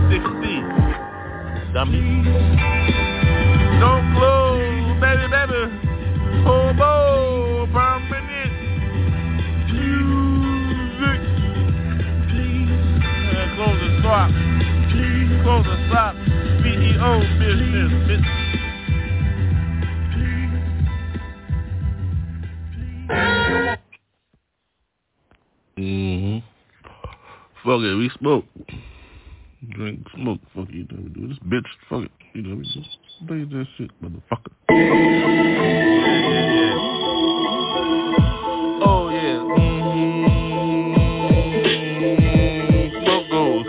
360. 0.09 1.73
Dummy. 1.73 2.23
Don't 3.79 4.05
close, 4.15 4.99
baby, 4.99 5.27
baby. 5.29 5.63
Hobo, 6.43 7.67
Permanent 7.71 8.53
Muzik. 9.69 11.21
And 13.37 13.49
close 13.55 13.79
the 13.79 13.89
shop. 14.01 14.29
Close 15.43 15.65
the 15.65 15.77
shop. 15.91 16.13
CEO 16.61 17.11
business, 17.39 17.91
bitch. 18.09 18.27
Mm-hmm. 25.77 26.48
Fuck 27.63 27.81
it, 27.81 27.95
we 27.95 28.09
smoke. 28.19 28.45
Drink, 29.71 30.07
smoke. 30.15 30.39
Fuck 30.55 30.69
it, 30.69 30.75
you, 30.75 30.87
know 30.89 31.01
we 31.03 31.09
do 31.09 31.27
this, 31.27 31.37
bitch. 31.39 31.67
Fuck 31.89 32.03
it, 32.03 32.11
you 32.33 32.41
know 32.41 32.55
we 32.55 32.63
do. 32.63 32.81
Play 33.27 33.43
that 33.43 33.67
shit, 33.77 33.91
motherfucker. 34.01 34.53
Oh 38.81 39.09
yeah. 39.09 39.43
Mm-hmm. 39.59 40.29
Smoke 43.03 43.27
goes 43.29 43.65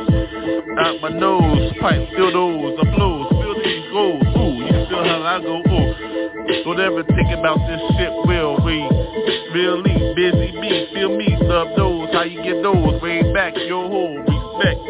out 0.79 1.01
my 1.03 1.09
nose, 1.11 1.73
pipe 1.81 2.09
fill 2.17 2.33
those, 2.33 2.79
I 2.81 2.85
blows, 2.95 3.29
fill 3.29 3.55
these 3.57 3.91
goals. 3.91 4.23
Ooh, 4.23 4.55
you 4.63 4.87
feel 4.89 5.05
how 5.05 5.23
I 5.23 5.41
go? 5.43 5.59
Ooh, 5.59 5.95
don't 6.65 6.81
ever 6.81 7.03
think 7.03 7.31
about 7.37 7.59
this 7.67 7.81
shit. 7.99 8.13
Will 8.25 8.55
we 8.65 9.00
really 9.53 10.15
busy 10.15 10.53
me? 10.59 10.89
Feel 10.95 11.17
me? 11.17 11.37
Love 11.41 11.69
those. 11.77 12.09
How 12.13 12.23
you 12.23 12.43
get 12.43 12.63
those? 12.63 13.01
Way 13.03 13.33
back 13.33 13.55
your 13.57 13.89
whole 13.89 14.19
respect. 14.19 14.81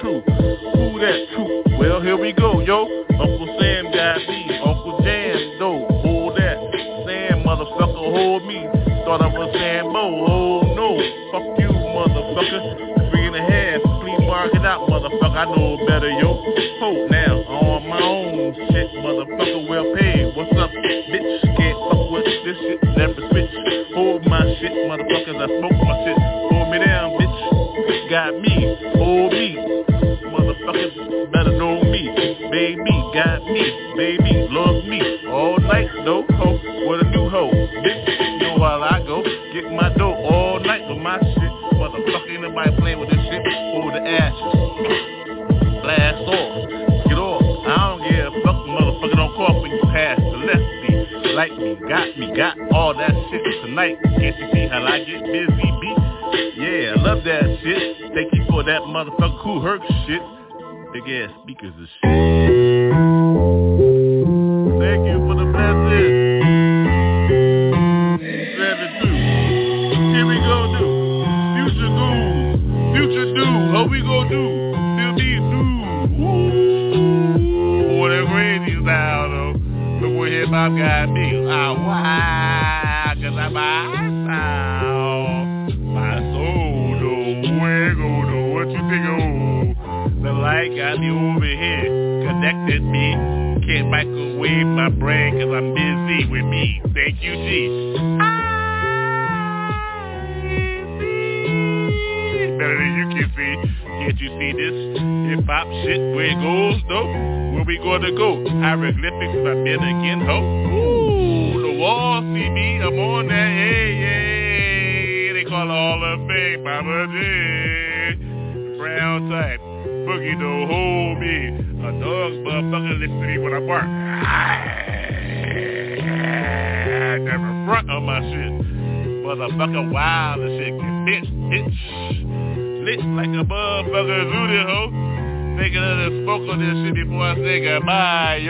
True. 0.00 0.20
Who 0.20 1.00
that? 1.00 1.26
True. 1.34 1.62
Well, 1.78 2.00
here 2.00 2.16
we 2.16 2.32
go, 2.32 2.60
yo. 2.60 2.84
Uncle 3.20 3.56
Sam 3.60 3.84
got 3.92 4.18
me. 4.28 4.58
Uncle 4.64 5.00
Jam, 5.02 5.58
though. 5.58 5.86
Hold 6.02 6.36
that. 6.36 6.58
Sam, 7.06 7.42
motherfucker, 7.44 7.94
hold 7.94 8.44
me. 8.46 8.66
Thought 9.04 9.22
I 9.22 9.28
was 9.32 9.50
Sambo. 9.56 10.04
Oh 10.28 10.60
no. 10.76 10.94
Fuck 11.32 11.58
you, 11.58 11.72
motherfucker. 11.72 13.10
Three 13.10 13.26
and 13.26 13.36
a 13.36 13.42
half. 13.42 13.82
Flea 13.82 14.26
market 14.26 14.64
out, 14.64 14.88
motherfucker. 14.88 15.34
I 15.34 15.44
know 15.46 15.80
better, 15.86 16.10
yo. 16.20 16.29
I 25.40 25.46
smoke 25.46 25.72
my 25.72 25.96
shit. 26.04 26.18
Hold 26.52 26.68
me 26.70 26.78
down, 26.84 27.16
bitch. 27.16 28.10
Got 28.10 28.38
me. 28.40 28.76
Hold 28.98 29.19
Ass 61.10 61.30
speakers 61.42 61.74
and 61.76 61.88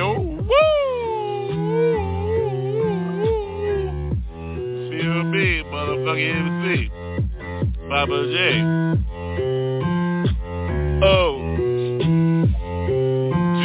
yo. 0.00 0.16
Woo! 0.16 0.56
Feel 4.88 5.24
me, 5.24 5.46
motherfucker 5.70 6.28
MC. 6.40 6.64
Papa 7.88 8.18
J. 8.32 8.36
Oh. 11.04 11.30
G. 13.60 13.62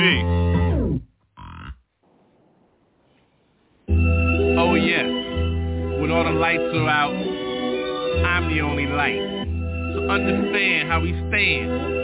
Oh 4.57 4.73
yes. 4.75 5.09
When 6.01 6.09
all 6.11 6.25
the 6.25 6.31
lights 6.31 6.63
are 6.73 6.89
out, 6.89 7.15
I'm 8.25 8.49
the 8.53 8.59
only 8.59 8.87
light. 8.87 9.21
So 9.93 9.99
understand 10.09 10.89
how 10.89 10.99
we 10.99 11.11
stand. 11.29 11.94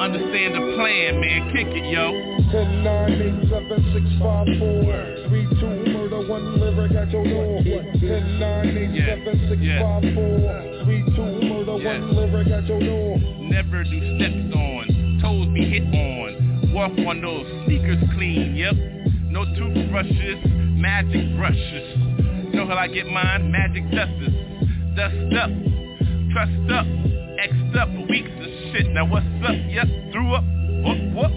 Understand 0.00 0.54
the 0.54 0.60
plan, 0.76 1.20
man. 1.20 1.52
Kick 1.54 1.68
it, 1.70 1.86
yo. 1.90 2.10
10, 2.50 2.84
9, 2.84 3.44
8, 3.44 3.48
7, 3.48 3.94
6, 3.94 4.18
5, 4.18 4.46
4, 4.58 5.28
3, 5.28 5.46
2, 5.60 5.92
murder, 5.94 6.28
one 6.28 6.60
lyric 6.60 6.92
at 6.92 7.10
your 7.10 7.24
door. 7.24 7.62
10, 7.62 8.40
9, 8.40 8.78
8, 8.78 8.90
Yeah. 8.90 9.06
7, 9.22 9.48
6, 9.48 9.62
Yeah. 9.62 9.80
5, 9.80 10.14
4, 10.14 10.84
3, 10.84 11.02
2, 11.14 11.30
murder, 11.46 11.76
Yeah. 11.78 11.98
one 12.00 12.16
lyric 12.16 12.48
at 12.48 12.66
your 12.66 12.80
door. 12.80 13.18
Never 13.38 13.84
do 13.84 13.98
steps 14.18 14.54
on, 14.54 15.18
toes 15.22 15.46
be 15.54 15.64
hit 15.64 15.86
on. 15.94 16.72
Walk 16.74 16.98
on 17.06 17.20
those 17.20 17.46
sneakers 17.64 18.02
clean, 18.14 18.56
yep. 18.56 18.74
No 19.30 19.44
toothbrushes, 19.54 20.38
magic 20.74 21.36
brushes. 21.36 21.96
Know 22.52 22.66
how 22.66 22.76
I 22.76 22.88
get 22.88 23.06
mine? 23.06 23.50
Magic 23.50 23.88
dusters. 23.90 24.34
Dust 24.96 25.34
up, 25.38 25.50
trust 26.32 26.70
up, 26.70 26.86
X'd 27.38 27.76
up, 27.76 27.88
weeks 28.08 28.30
shit. 28.74 28.90
Now 28.92 29.06
what's 29.06 29.26
up? 29.46 29.54
Yep, 29.68 29.86
threw 30.12 30.34
up. 30.34 30.44
What, 30.82 30.98
what? 31.14 31.30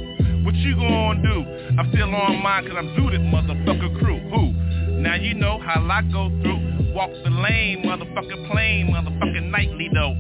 What 0.44 0.56
you 0.56 0.76
gonna 0.76 1.22
do? 1.22 1.46
I'm 1.78 1.90
still 1.92 2.14
on 2.14 2.42
mine 2.42 2.68
cause 2.68 2.76
I'm 2.78 2.96
suited, 2.96 3.22
motherfucker 3.22 4.00
crew. 4.00 4.20
Who? 4.30 4.54
Now 5.02 5.16
you 5.16 5.34
know 5.34 5.60
how 5.60 5.82
I 5.82 6.02
go 6.12 6.30
through. 6.42 6.94
Walk 6.94 7.12
the 7.24 7.30
lane, 7.30 7.84
motherfucker 7.86 8.50
plane, 8.52 8.88
motherfucking 8.88 9.52
nightly 9.52 9.90
though. 9.94 10.16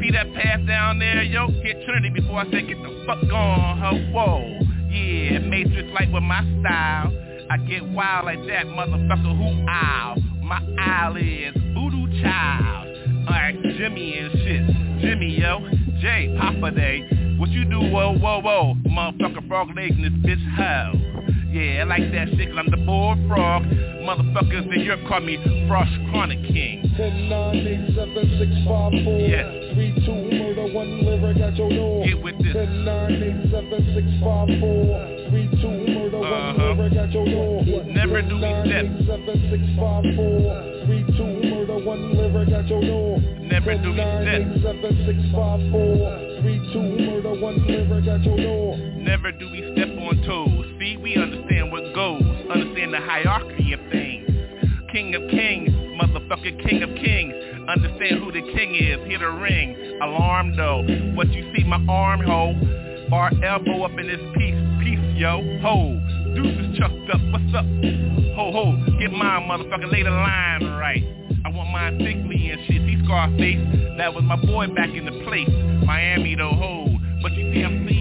See 0.00 0.10
that 0.12 0.32
path 0.34 0.66
down 0.66 0.98
there, 0.98 1.22
yo? 1.22 1.48
Hit 1.48 1.84
Trinity 1.84 2.10
before 2.10 2.40
I 2.40 2.44
say 2.50 2.62
get 2.66 2.82
the 2.82 3.04
fuck 3.06 3.22
on, 3.32 3.78
ho. 3.78 3.98
Whoa. 4.12 4.60
Yeah, 4.90 5.38
Matrix 5.40 5.88
like 5.94 6.12
with 6.12 6.22
my 6.22 6.40
style. 6.60 7.12
I 7.50 7.58
get 7.58 7.86
wild 7.90 8.24
like 8.26 8.40
that, 8.48 8.66
motherfucker. 8.66 9.36
Who 9.36 9.68
owl? 9.68 10.16
My 10.42 10.60
owl 10.80 11.16
is 11.16 11.54
Voodoo 11.74 12.22
Child. 12.22 12.88
Alright, 13.26 13.62
Jimmy 13.76 14.18
and 14.18 14.32
shit. 14.32 15.00
Jimmy, 15.00 15.38
yo. 15.38 15.79
Jay, 16.00 16.34
Papa 16.38 16.70
Day. 16.70 17.36
What 17.38 17.50
you 17.50 17.64
do, 17.64 17.78
whoa, 17.80 18.16
whoa, 18.16 18.40
whoa. 18.40 18.74
Motherfucker 18.88 19.46
frog 19.48 19.68
leg 19.76 19.92
in 19.92 20.02
this 20.02 20.12
bitch 20.24 20.56
house. 20.56 20.96
Yeah, 21.50 21.82
I 21.82 21.84
like 21.84 22.10
that 22.12 22.28
shit 22.36 22.48
cause 22.48 22.58
I'm 22.58 22.70
the 22.70 22.76
boy 22.86 23.16
frog. 23.28 23.64
Motherfuckers 23.64 24.72
in 24.72 24.80
Europe 24.80 25.00
call 25.08 25.20
me 25.20 25.36
Frost 25.68 25.90
Chronic 26.10 26.38
King. 26.46 26.82
10, 26.96 27.28
9, 27.28 27.56
8, 27.56 27.94
7, 27.96 28.14
6, 28.38 28.52
5, 28.66 29.04
4, 29.04 29.20
Yeah. 29.20 29.74
3, 29.74 29.94
2, 30.06 30.29
one 30.68 31.04
lyric 31.04 31.38
at 31.40 31.56
your 31.56 31.70
door. 31.70 32.04
Get 32.06 32.22
with 32.22 32.38
this. 32.38 32.52
10, 32.52 32.84
9, 32.84 33.12
8, 33.12 33.50
7, 33.50 33.94
6, 33.94 34.06
5, 34.22 34.48
4, 34.60 35.28
3, 35.30 35.48
2, 35.60 35.70
murder, 35.94 36.18
Uh-huh. 36.20 36.74
one 36.74 36.76
lyric 36.78 36.96
at 36.96 37.10
your 37.12 37.26
door. 37.26 37.62
Never 37.86 38.22
do 38.22 38.34
we 38.36 38.50
step. 38.66 38.84
8, 38.84 39.06
7, 39.06 39.50
6, 39.50 39.62
5, 39.78 40.04
4, 40.16 40.84
3, 40.86 41.04
2, 41.16 41.50
murder, 41.50 41.78
one 41.84 42.02
lyric 42.16 42.50
at 42.52 42.66
your 42.68 42.82
door. 42.82 43.18
Never 43.40 43.74
do 43.78 43.90
we 43.90 44.00
step. 44.00 44.40
8, 44.40 44.62
7, 44.62 45.06
6, 45.06 45.18
5, 45.34 45.60
4, 45.70 46.40
3, 46.42 46.72
2, 46.72 46.82
murder, 47.06 47.34
one 47.40 47.58
lyric 47.66 48.06
at 48.08 48.22
your 48.24 48.36
door. 48.36 48.76
Never 48.76 49.32
do 49.32 49.50
we 49.50 49.60
step 49.72 49.88
on 49.98 50.22
toes. 50.26 50.66
See, 50.78 50.96
we 50.96 51.16
understand 51.16 51.72
what 51.72 51.92
goes. 51.94 52.22
Understand 52.50 52.94
the 52.94 53.00
hierarchy 53.00 53.72
of 53.72 53.80
things. 53.90 54.26
King 54.92 55.14
of 55.14 55.22
kings, 55.30 55.70
motherfucker 56.00 56.68
king 56.68 56.82
of 56.82 56.90
kings. 56.96 57.34
Understand 57.68 58.20
who 58.20 58.32
the 58.32 58.40
king 58.52 58.74
is. 58.74 59.06
Hear 59.06 59.18
the 59.18 59.30
ring. 59.30 59.98
Alarm 60.02 60.56
though. 60.56 60.82
What 61.14 61.28
you 61.32 61.52
see, 61.54 61.64
my 61.64 61.84
arm 61.88 62.20
ho. 62.20 62.54
Our 63.12 63.30
elbow 63.44 63.82
up 63.82 63.92
in 63.98 64.06
this 64.06 64.20
piece. 64.36 64.54
Peace, 64.82 65.18
yo. 65.18 65.42
Ho. 65.62 66.00
Deuces 66.34 66.78
chucked 66.78 67.10
up. 67.12 67.20
What's 67.32 67.54
up? 67.54 67.66
Ho 68.36 68.52
ho. 68.52 68.76
Get 68.98 69.12
mine, 69.12 69.48
motherfucker. 69.48 69.92
Lay 69.92 70.02
the 70.02 70.10
line 70.10 70.64
right. 70.78 71.04
I 71.44 71.50
want 71.50 71.70
mine 71.70 71.98
thickly 71.98 72.50
and 72.50 72.60
shit. 72.66 72.82
See 72.82 73.00
Scarface. 73.04 73.96
That 73.98 74.14
was 74.14 74.24
my 74.24 74.36
boy 74.36 74.68
back 74.68 74.90
in 74.90 75.04
the 75.04 75.24
place. 75.24 75.48
Miami 75.84 76.34
though. 76.34 76.52
Ho. 76.52 76.86
But 77.22 77.32
you 77.32 77.52
see, 77.52 77.62
I'm. 77.62 77.99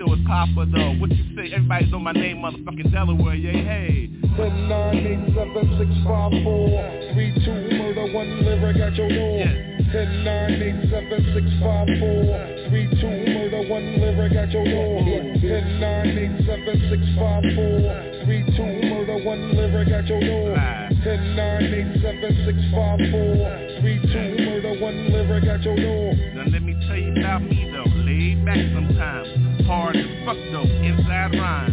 You 0.00 0.06
feel 0.06 0.16
like 0.16 0.24
though 0.24 0.24
is 0.24 0.26
Papa 0.26 0.66
though? 0.72 0.92
What 1.00 1.10
you 1.10 1.24
say? 1.36 1.52
Everybody 1.54 1.90
know 1.90 1.98
my 1.98 2.12
name, 2.12 2.38
motherfucking 2.38 2.92
Delaware. 2.92 3.34
Yeah, 3.34 3.52
hey. 3.52 4.10
10, 4.36 4.68
9, 4.68 4.96
8, 4.96 5.34
7, 5.34 5.78
6, 5.78 6.06
5, 6.06 6.32
4, 6.44 7.12
3, 7.12 7.44
2, 7.44 7.76
murder, 7.76 8.12
one 8.14 8.44
lyric 8.44 8.76
at 8.76 8.94
your 8.96 9.08
door. 9.08 9.38
Yeah. 9.38 9.70
10, 9.92 10.24
9, 10.24 10.62
8, 10.62 10.90
7, 10.90 11.34
6, 11.34 11.50
5, 11.60 11.88
4, 12.00 12.70
3, 12.70 12.88
2, 13.00 13.10
murder, 13.34 13.62
one 13.68 14.00
lyric 14.00 14.32
at 14.32 14.50
your 14.52 14.64
door. 14.64 15.02
10, 15.04 15.80
9, 15.80 16.18
8, 16.18 16.46
7, 16.46 16.90
6, 16.90 17.02
5, 17.18 17.42
4, 17.54 18.24
3, 18.24 18.56
2, 18.56 18.88
murder, 18.88 19.18
one 19.24 19.56
lyric 19.56 19.88
at 19.88 20.06
your 20.06 20.20
door. 20.20 20.56
10, 20.56 21.36
9, 21.36 21.74
8, 21.74 22.00
7, 22.00 22.46
6, 22.46 22.58
5, 22.72 23.00
4, 23.10 23.80
3, 23.80 24.00
2, 24.00 24.44
murder, 24.46 24.74
one 24.80 25.12
lyric 25.12 25.44
at 25.44 25.62
your 25.62 25.76
door. 25.76 26.14
Now 26.34 26.44
let 26.46 26.62
me 26.62 26.78
tell 26.86 26.96
you 26.96 27.12
about 27.18 27.42
me 27.42 27.68
though. 27.72 27.90
Laid 28.04 28.44
back 28.44 28.62
sometimes. 28.72 29.59
Hard 29.70 29.94
as 29.94 30.10
fuck 30.26 30.34
though. 30.50 30.66
Inside 30.66 31.38
rhyme. 31.38 31.70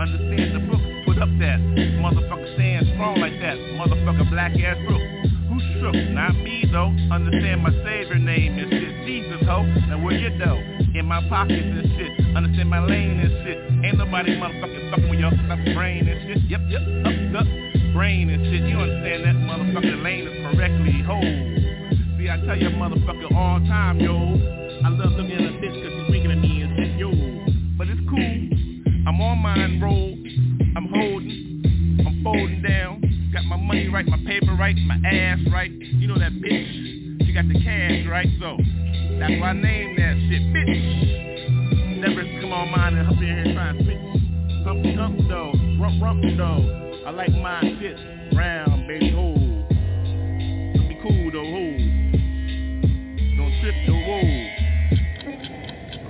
Understand 0.00 0.56
the 0.56 0.62
book. 0.72 0.80
Put 1.04 1.20
up 1.20 1.28
that. 1.36 1.60
Motherfucker 2.00 2.48
stand 2.56 2.88
strong 2.96 3.20
like 3.20 3.36
that. 3.44 3.60
Motherfucker 3.76 4.24
black 4.32 4.56
ass 4.56 4.80
brook. 4.88 5.04
Who 5.52 5.60
shook? 5.76 5.92
Not 6.16 6.32
me 6.32 6.64
though. 6.72 6.96
Understand 7.12 7.60
my 7.60 7.76
savior 7.84 8.16
name 8.16 8.56
and 8.56 8.72
shit. 8.72 8.88
Jesus 9.04 9.44
ho. 9.44 9.68
Now 9.68 10.00
where 10.00 10.16
you 10.16 10.32
though? 10.40 10.56
In 10.96 11.04
my 11.04 11.20
pockets 11.28 11.60
and 11.60 11.84
shit. 12.00 12.08
Understand 12.32 12.72
my 12.72 12.80
lane 12.80 13.20
and 13.20 13.28
shit. 13.44 13.84
Ain't 13.84 14.00
nobody 14.00 14.32
motherfucking 14.40 14.88
fucking 14.96 15.10
with 15.12 15.20
your 15.20 15.36
stuff 15.44 15.60
brain 15.76 16.08
and 16.08 16.16
shit. 16.24 16.40
Yep, 16.48 16.60
yep. 16.72 16.80
Up, 17.04 17.44
up. 17.44 17.48
Brain 17.92 18.32
and 18.32 18.48
shit. 18.48 18.64
You 18.64 18.80
understand 18.80 19.28
that 19.28 19.36
motherfucking 19.44 20.00
lane 20.00 20.24
is 20.24 20.40
correctly 20.40 21.04
hold. 21.04 21.20
See, 22.16 22.32
I 22.32 22.40
tell 22.48 22.56
you 22.56 22.72
motherfucker 22.80 23.28
all 23.36 23.60
time, 23.68 24.00
yo. 24.00 24.16
I 24.80 24.88
love 24.88 25.12
looking 25.20 25.36
at 25.36 25.52
a 25.52 25.60
bitch 25.60 25.76
cause 25.84 25.92
she's 25.92 26.08
winking 26.08 26.32
at 26.32 26.40
me 26.40 26.62
and. 26.64 26.65
But 27.76 27.88
it's 27.88 28.00
cool. 28.08 28.18
I'm 29.06 29.20
on 29.20 29.38
mine 29.38 29.80
roll. 29.80 30.14
I'm 30.76 30.88
holding. 30.88 32.02
I'm 32.06 32.22
folding 32.24 32.62
down. 32.62 33.02
Got 33.32 33.44
my 33.44 33.56
money 33.56 33.88
right, 33.88 34.06
my 34.06 34.18
paper 34.26 34.54
right, 34.58 34.76
my 34.76 34.96
ass 35.08 35.38
right. 35.52 35.70
You 35.70 36.08
know 36.08 36.18
that 36.18 36.32
bitch. 36.32 37.26
She 37.26 37.32
got 37.32 37.46
the 37.48 37.62
cash 37.62 38.06
right, 38.08 38.28
so 38.40 38.56
that's 39.18 39.40
why 39.40 39.50
I 39.50 39.52
named 39.52 39.98
that 39.98 40.16
shit, 40.28 40.42
bitch. 40.54 42.00
Never 42.00 42.22
come 42.40 42.52
on 42.52 42.70
mine 42.70 42.94
and 42.94 43.08
up 43.08 43.14
in 43.14 43.18
here 43.20 43.38
and 43.38 43.54
try 43.54 43.68
and. 43.70 43.86
Humpty 44.66 44.94
hump 44.96 45.20
though, 45.28 45.52
rump 45.80 46.02
rump 46.02 46.22
though. 46.36 47.02
I 47.06 47.10
like 47.10 47.30
my 47.30 47.60
shit 47.78 47.96
round, 48.34 48.88
baby, 48.88 49.10
ho. 49.12 49.34
Let 50.74 50.88
me 50.88 50.98
cool 51.00 51.30
though, 51.30 51.44
ho. 51.44 51.62
Don't 53.36 53.52
trip 53.60 53.76
though, 53.86 54.02
whoa. 54.08 54.22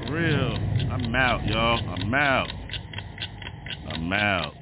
For 0.07 0.13
real. 0.15 0.56
I'm 0.99 1.15
out, 1.15 1.45
y'all. 1.47 1.79
I'm 1.91 2.15
out. 2.15 2.49
I'm 3.87 4.13
out. 4.15 4.55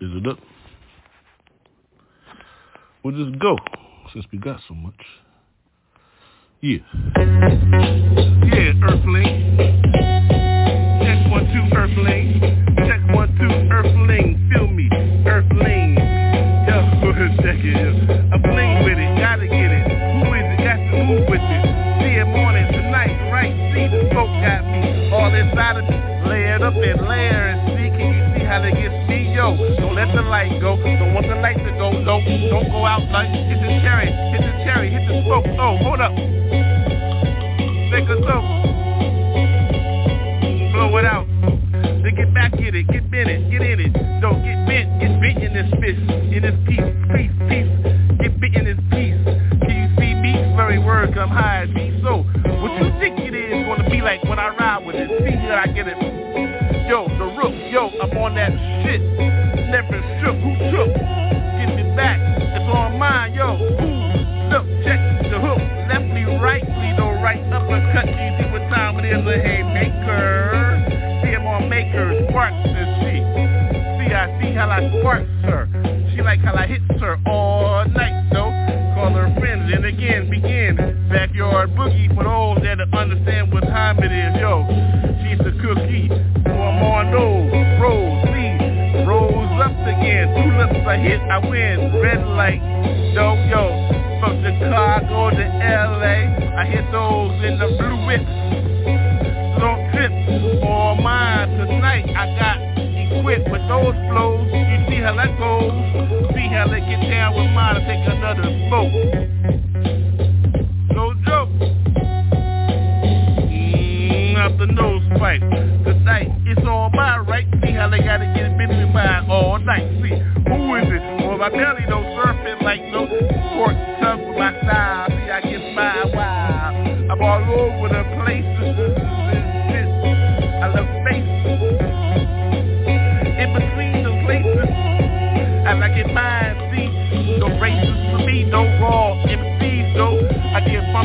Is 0.00 0.12
it 0.12 0.26
up? 0.28 0.38
We'll 3.02 3.16
just 3.16 3.36
go 3.40 3.58
since 4.12 4.26
we 4.30 4.38
got 4.38 4.60
so 4.68 4.74
much. 4.74 4.94
Yeah. 6.60 8.20
Don't 32.54 32.70
go 32.70 32.86
out 32.86 33.02
like 33.10 33.26
hit 33.34 33.58
the 33.58 33.66
cherry, 33.82 34.06
hit 34.06 34.38
the 34.38 34.54
cherry, 34.62 34.86
hit 34.86 35.02
the 35.10 35.26
smoke. 35.26 35.42
Oh, 35.58 35.74
hold 35.82 35.98
up. 35.98 36.14
Take 37.90 38.06
a 38.06 38.14
smoke. 38.22 38.46
Blow 40.70 40.94
it 40.94 41.04
out. 41.04 41.26
Then 42.06 42.14
get 42.14 42.32
back 42.32 42.54
in 42.54 42.70
it, 42.78 42.86
get 42.86 43.10
bent 43.10 43.26
it, 43.26 43.50
get 43.50 43.60
in 43.60 43.80
it. 43.82 43.92
Don't 44.22 44.38
get 44.46 44.54
bent, 44.70 44.86
get 45.02 45.18
bent 45.18 45.42
in 45.42 45.50
this 45.50 45.66
fist, 45.82 45.98
in 46.30 46.46
this 46.46 46.54
piece, 46.70 46.86
piece, 47.10 47.34
piece. 47.50 47.66
Get 48.22 48.38
bent 48.38 48.54
in 48.54 48.64
this 48.70 48.78
piece. 48.86 49.18
Can 49.66 49.74
you 49.74 49.90
see 49.98 50.14
me? 50.14 50.38
Very 50.54 50.78
word 50.78 51.12
come 51.12 51.30
high 51.30 51.66
as 51.66 51.70
me. 51.74 51.90
So, 52.06 52.22
what 52.62 52.70
you 52.78 52.86
think 53.02 53.18
it 53.18 53.34
is 53.34 53.66
gonna 53.66 53.90
be 53.90 53.98
like 54.00 54.22
when 54.30 54.38
I 54.38 54.54
ride 54.54 54.86
with 54.86 54.94
it? 54.94 55.10
See 55.10 55.34
that 55.50 55.58
I 55.58 55.66
get 55.74 55.88
it. 55.88 55.98
Yo, 56.86 57.08
the 57.18 57.34
rook, 57.34 57.50
yo, 57.74 57.90
I'm 57.98 58.16
on 58.16 58.36
that 58.36 58.73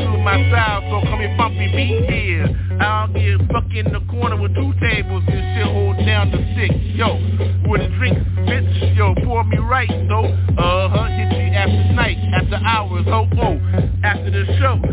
I'm 0.05 0.23
my 0.23 0.37
style, 0.49 0.81
so 0.89 1.07
come 1.09 1.19
here, 1.19 1.35
bumpy 1.37 1.67
beat 1.75 2.09
here. 2.09 2.47
I'll 2.79 3.07
get 3.07 3.37
give 3.39 3.47
fuck 3.47 3.65
in 3.75 3.91
the 3.91 3.99
corner 4.09 4.39
with 4.39 4.55
two 4.55 4.73
tables 4.79 5.23
and 5.27 5.43
shit 5.55 5.67
hold 5.67 5.97
down 6.05 6.31
the 6.31 6.39
stick. 6.53 6.71
Yo, 6.95 7.15
with 7.67 7.81
a 7.81 7.89
drink, 7.97 8.17
bitch, 8.47 8.95
yo, 8.95 9.13
pour 9.25 9.43
me 9.43 9.57
right, 9.57 9.89
though. 10.07 10.25
Uh-huh, 10.25 11.07
hit 11.07 11.29
me 11.29 11.55
after 11.55 11.93
night, 11.93 12.17
after 12.33 12.55
hours, 12.55 13.05
ho, 13.05 13.27
oh, 13.41 13.59
after 14.03 14.31
the 14.31 14.45
show. 14.59 14.88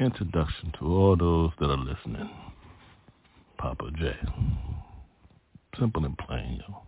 introduction 0.00 0.72
to 0.78 0.86
all 0.86 1.16
those 1.16 1.50
that 1.60 1.70
are 1.70 1.76
listening. 1.76 2.30
Papa 3.58 3.90
J. 3.98 4.14
Simple 5.78 6.04
and 6.04 6.16
plain, 6.16 6.62
yo. 6.66 6.78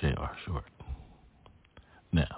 J.R. 0.00 0.36
Short. 0.46 0.64
Now, 2.12 2.37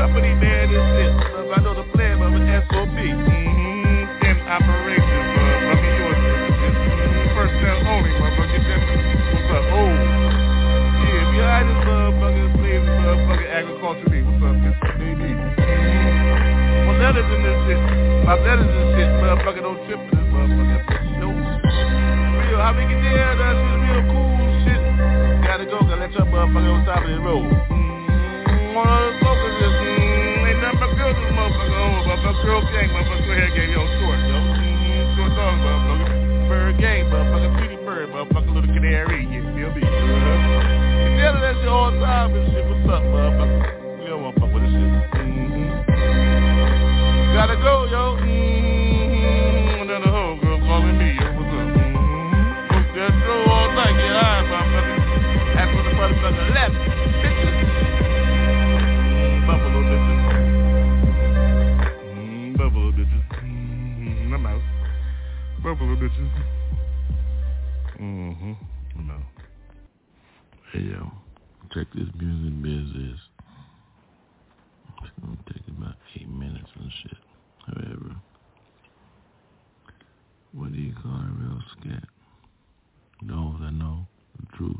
company 0.00 0.32
man 0.32 0.72
and 0.72 0.80
shit. 0.96 1.12
Motherfucker, 1.12 1.52
I 1.52 1.60
know 1.60 1.76
the 1.76 1.84
plan, 1.92 2.16
motherfucker. 2.16 2.64
SOB. 2.72 2.96
Mm-hmm. 2.96 4.24
In 4.24 4.36
operation, 4.48 5.20
motherfucker. 5.36 5.92
Yours. 6.00 6.16
Mm-hmm. 6.16 7.36
First 7.36 7.60
and 7.60 7.84
only, 7.84 8.12
motherfucker. 8.16 8.64
What's 8.64 9.52
up? 9.52 9.76
Oh. 9.76 9.92
Yeah, 11.04 11.36
behind 11.36 11.68
this 11.68 11.84
motherfucker, 11.84 12.48
slave, 12.56 12.80
motherfucker, 12.80 13.48
agriculture. 13.52 14.08
What's 14.24 14.40
up, 14.40 14.56
Mr. 14.64 14.88
Baby? 14.96 15.36
Mm-hmm. 15.36 16.88
My 16.88 16.92
letters 16.96 17.28
in 17.28 17.40
this 17.44 17.60
shit. 17.68 17.80
My 18.24 18.40
letters 18.40 18.72
and 18.72 18.88
shit, 18.96 19.10
motherfucker. 19.20 19.60
Don't 19.68 19.84
trip 19.84 20.00
for 20.00 20.16
this 20.16 20.28
motherfucker. 20.32 20.80
No. 21.20 21.28
Real, 21.28 22.56
how 22.56 22.72
we 22.72 22.88
get 22.88 23.04
there? 23.04 23.36
That 23.36 23.52
shit 23.52 23.84
real 23.84 24.00
cool 24.08 24.48
shit. 24.64 24.80
Gotta 25.44 25.68
go, 25.68 25.76
gotta 25.84 26.08
let 26.08 26.12
your 26.16 26.24
motherfucker 26.24 26.72
on 26.72 26.88
top 26.88 27.04
of 27.04 27.12
the 27.12 27.20
road. 27.20 27.52
Mm-hmm. 27.68 28.00
One 28.70 28.86
of 28.88 29.02
the 29.02 29.18
focus 29.20 29.60
is, 29.60 29.79
girls 31.00 31.16
in 31.16 31.24
this 31.24 31.32
motherfucker. 31.32 31.80
Oh, 31.80 32.04
motherfucker, 32.04 32.44
girl 32.44 32.60
gang, 32.68 32.92
motherfucker, 32.92 33.24
go 33.24 33.32
ahead, 33.32 33.56
gang, 33.56 33.72
yo, 33.72 33.80
short, 34.04 34.20
yo. 34.20 34.36
Mm-hmm. 34.36 35.16
Short 35.16 35.32
dog, 35.32 35.56
motherfucker. 35.64 36.12
ByrdGang, 36.50 37.08
motherfucker, 37.08 37.50
pretty 37.56 37.80
bird, 37.80 38.12
motherfucker, 38.12 38.52
little 38.52 38.68
canary, 38.68 39.24
yeah, 39.32 39.40
feel 39.56 39.72
me? 39.72 39.80
Uh-huh. 39.80 39.96
You 39.96 41.16
tell 41.16 41.32
her 41.32 41.40
that 41.40 41.56
shit 41.56 41.72
all 41.72 41.88
time 42.04 42.36
and 42.36 42.52
shit. 42.52 42.68
What's 42.68 42.84
up, 42.92 43.00
motherfucker? 43.00 43.64
We 43.96 44.12
don't 44.12 44.20
want 44.20 44.36
to 44.36 44.40
fuck 44.44 44.52
with 44.52 44.62
this 44.68 44.72
shit. 44.76 44.92
Mm-hmm. 45.16 45.88
Gotta 47.32 47.56
go, 47.64 47.88
yo. 47.88 48.20
Mm-hmm. 48.20 49.88
The 49.90 50.06
homegirl 50.06 50.60
calling 50.68 50.96
me, 51.00 51.16
yo. 51.16 51.26
What's 51.32 51.48
up? 51.48 51.64
Mm-hmm. 51.64 52.68
Smoke 52.68 52.92
that 52.92 53.12
throw 53.24 53.40
all 53.48 53.72
night, 53.72 53.96
get 53.96 54.12
high, 54.20 54.44
motherfucker. 54.52 55.00
That's 55.56 55.72
what 55.76 55.84
the 55.88 55.92
motherfucker 55.96 56.44
left, 56.54 56.76
Buffalo 65.62 65.94
bitches. 65.94 66.30
Mm-hmm. 68.00 68.52
No. 69.06 69.16
Hey, 70.72 70.80
yo. 70.80 71.12
Check 71.74 71.86
this 71.94 72.08
music 72.18 72.54
is. 72.96 73.18
It's 75.02 75.10
gonna 75.20 75.36
take 75.52 75.68
about 75.68 75.96
eight 76.16 76.30
minutes 76.30 76.70
and 76.76 76.90
shit. 77.02 77.18
However, 77.66 78.16
what 80.52 80.72
do 80.72 80.78
you 80.78 80.94
call 80.94 81.12
a 81.12 81.30
real 81.38 81.62
scat? 81.72 82.04
Those 83.22 83.60
that 83.60 83.72
know 83.72 84.06
the 84.40 84.56
truth. 84.56 84.76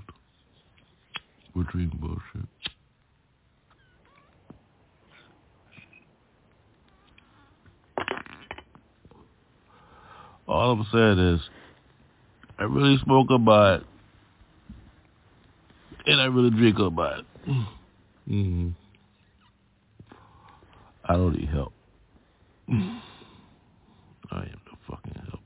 We're 1.54 1.64
drinking 1.64 2.00
bullshit. 2.00 2.48
All 10.50 10.72
I'm 10.72 10.84
saying 10.92 11.18
is, 11.36 11.40
I 12.58 12.64
really 12.64 12.98
smoke 13.04 13.30
about 13.30 13.82
it, 13.82 13.86
and 16.06 16.20
I 16.20 16.24
really 16.24 16.50
drink 16.50 16.80
about 16.80 17.20
it. 17.20 17.26
hmm 18.26 18.70
I 21.04 21.12
don't 21.14 21.36
need 21.38 21.48
help. 21.48 21.72
I 24.32 24.40
am 24.40 24.60
the 24.64 24.76
fucking 24.88 25.14
help. 25.28 25.40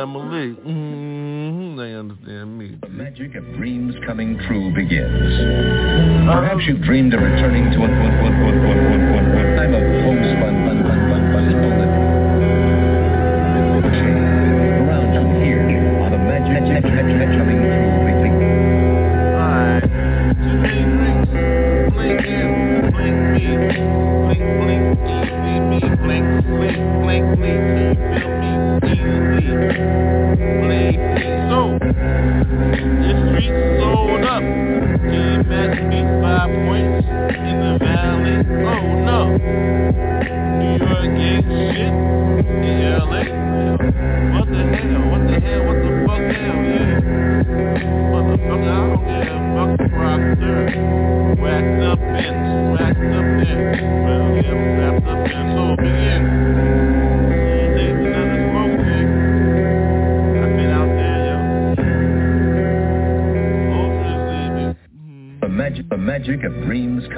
Family. 0.00 0.56
Mm-hmm, 0.64 1.76
they 1.76 1.94
understand 1.94 2.58
me. 2.58 2.78
The 2.80 2.88
magic 2.88 3.34
of 3.34 3.44
dreams 3.56 3.94
coming 4.06 4.38
true 4.48 4.72
begins. 4.74 5.36
Perhaps 6.24 6.62
you've 6.66 6.82
dreamed 6.82 7.12
of 7.12 7.20
returning 7.20 7.70
to 7.72 7.84
a, 7.84 7.90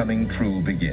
coming 0.03 0.29
true 0.37 0.61
begins. 0.61 0.92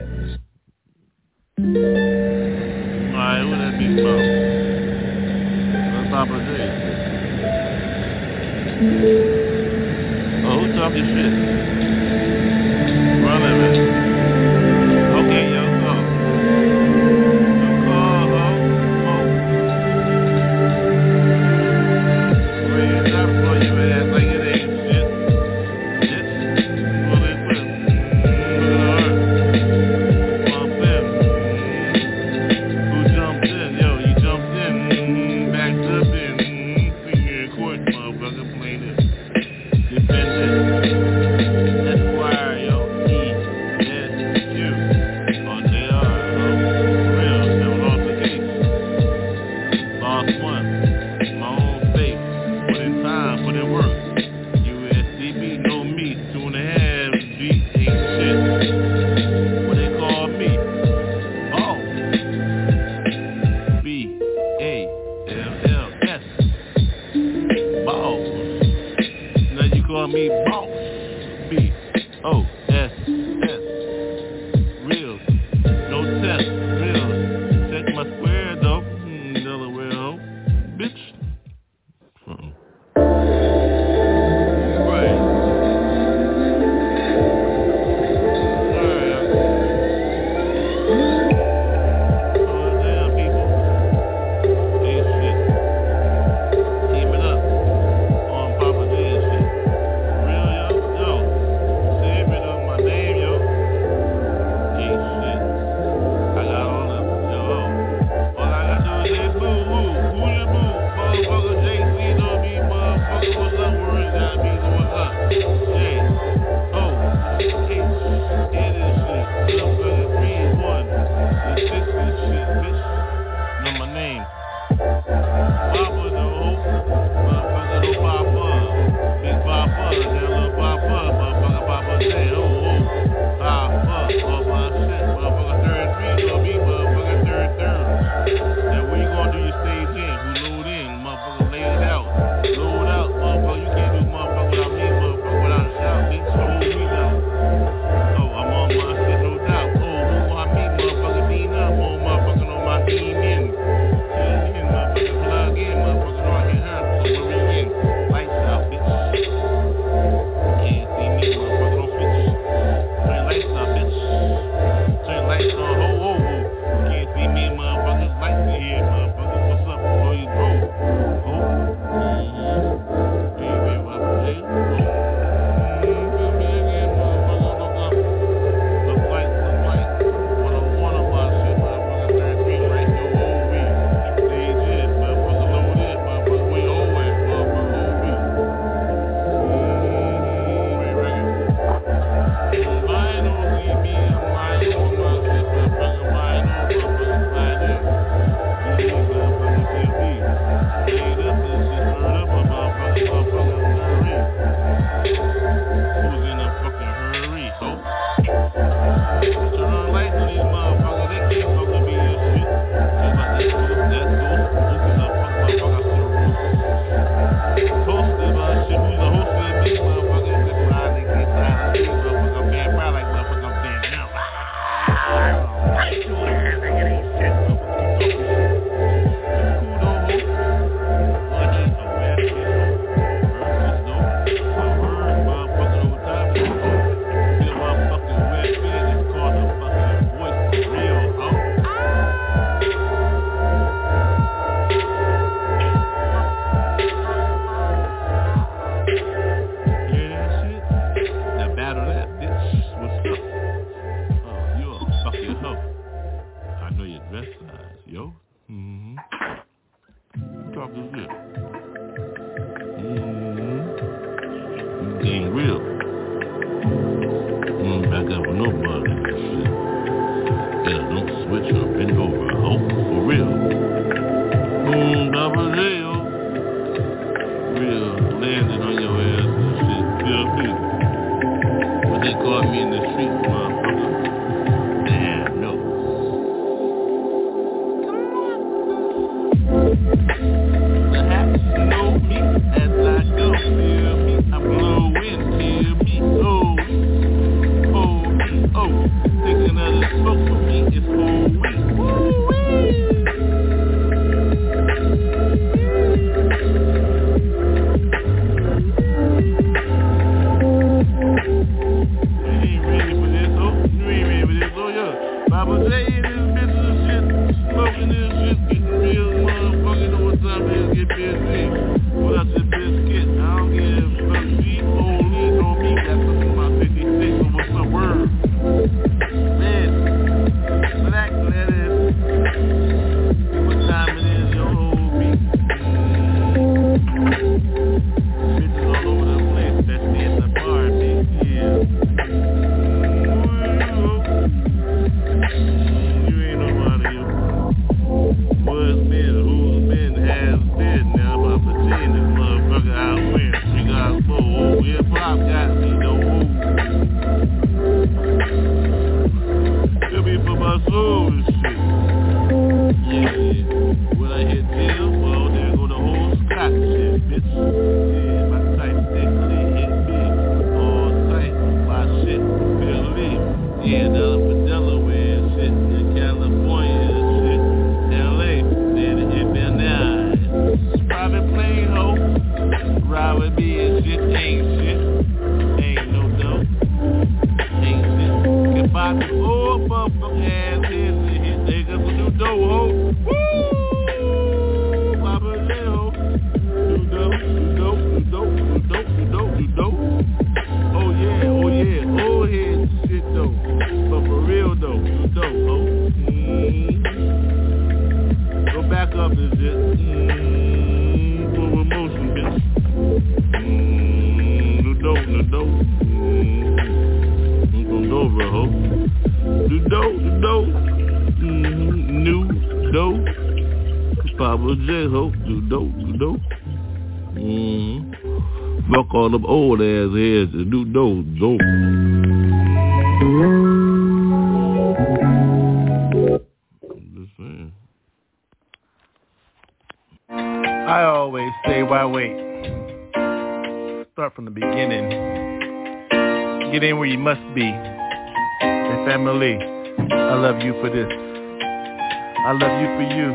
For 452.80 452.88
you. 452.96 453.12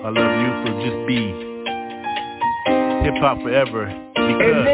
I 0.00 0.08
love 0.08 0.32
you 0.40 0.50
for 0.64 0.72
just 0.80 0.96
be. 1.06 1.20
Hip 3.04 3.20
hop 3.20 3.36
forever. 3.42 3.92
Because 4.14 4.64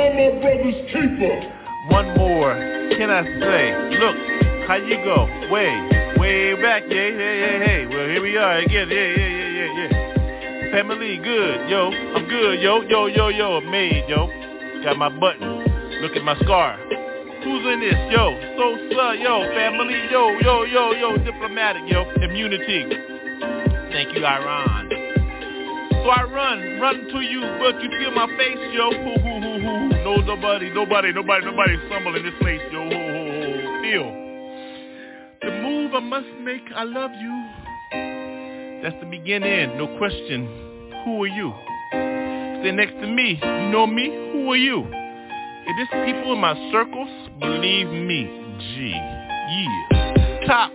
one 1.90 2.14
more, 2.16 2.54
can 2.94 3.10
I 3.10 3.24
say? 3.26 3.74
Look, 3.98 4.16
how 4.68 4.76
you 4.76 5.02
go? 5.02 5.26
Way, 5.50 6.14
way 6.16 6.54
back, 6.62 6.84
yeah, 6.86 7.08
yeah, 7.08 7.32
yeah, 7.42 7.66
hey. 7.66 7.86
Well, 7.86 8.06
here 8.06 8.22
we 8.22 8.36
are 8.36 8.58
again, 8.58 8.88
yeah, 8.88 9.10
yeah, 9.18 9.26
yeah, 9.26 9.50
yeah, 9.58 9.88
yeah. 9.90 10.70
Family, 10.70 11.18
good, 11.18 11.68
yo. 11.68 11.90
I'm 12.14 12.28
good, 12.28 12.60
yo, 12.60 12.82
yo, 12.82 13.06
yo, 13.06 13.28
yo. 13.30 13.60
Made, 13.62 14.04
yo. 14.08 14.28
Got 14.84 14.96
my 14.96 15.08
button. 15.08 15.58
Look 16.02 16.14
at 16.14 16.22
my 16.22 16.38
scar. 16.44 16.78
Who's 17.42 17.66
in 17.66 17.80
this? 17.80 17.98
Yo, 18.12 18.38
so, 18.56 18.78
sir, 18.94 19.14
yo, 19.14 19.42
family, 19.54 20.06
yo, 20.12 20.38
yo, 20.38 20.62
yo, 20.64 20.92
yo, 20.92 21.16
diplomatic, 21.16 21.82
yo, 21.90 22.04
immunity. 22.22 23.09
Thank 23.90 24.14
you, 24.14 24.24
Iran. 24.24 24.88
So 25.90 26.08
I 26.08 26.22
run, 26.22 26.80
run 26.80 27.08
to 27.12 27.20
you, 27.20 27.40
but 27.58 27.82
you 27.82 27.90
feel 27.90 28.10
my 28.12 28.26
face, 28.38 28.58
yo. 28.72 28.90
Hoo, 28.90 29.20
hoo, 29.20 29.40
hoo, 29.40 29.60
hoo. 29.60 29.88
No, 30.04 30.16
nobody, 30.16 30.72
nobody, 30.72 31.12
nobody, 31.12 31.44
nobody 31.44 31.76
stumble 31.86 32.16
in 32.16 32.22
this 32.24 32.34
place, 32.40 32.60
yo. 32.72 32.84
Ho, 32.84 32.88
ho, 32.88 33.24
ho. 33.36 33.82
Feel. 33.82 34.30
The 35.42 35.50
move 35.62 35.94
I 35.94 36.00
must 36.00 36.28
make, 36.42 36.62
I 36.74 36.84
love 36.84 37.10
you. 37.20 37.44
That's 38.82 38.96
the 39.00 39.10
beginning, 39.10 39.76
no 39.76 39.88
question. 39.98 40.46
Who 41.04 41.24
are 41.24 41.26
you? 41.26 41.52
Stay 42.62 42.72
next 42.72 42.92
to 42.92 43.06
me. 43.06 43.38
You 43.42 43.70
know 43.70 43.86
me? 43.86 44.06
Who 44.32 44.52
are 44.52 44.56
you? 44.56 44.86
If 44.86 45.76
this 45.76 45.88
people 46.06 46.32
in 46.32 46.40
my 46.40 46.54
circles, 46.72 47.10
believe 47.40 47.88
me, 47.88 48.24
G. 48.58 48.90
Yeah. 48.92 50.46
Top, 50.46 50.72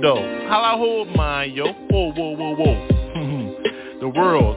though. 0.00 0.46
How 0.48 0.60
I 0.60 0.76
hold 0.76 1.08
mine, 1.16 1.52
yo. 1.52 1.72
Whoa, 1.90 2.12
whoa, 2.12 2.36
whoa, 2.36 2.54
whoa. 2.56 3.98
the 4.00 4.08
world 4.08 4.56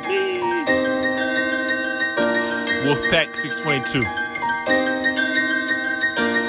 me. 0.07 0.21
Wolfpack 2.85 3.27
622. 3.43 4.25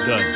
Done. 0.06 0.35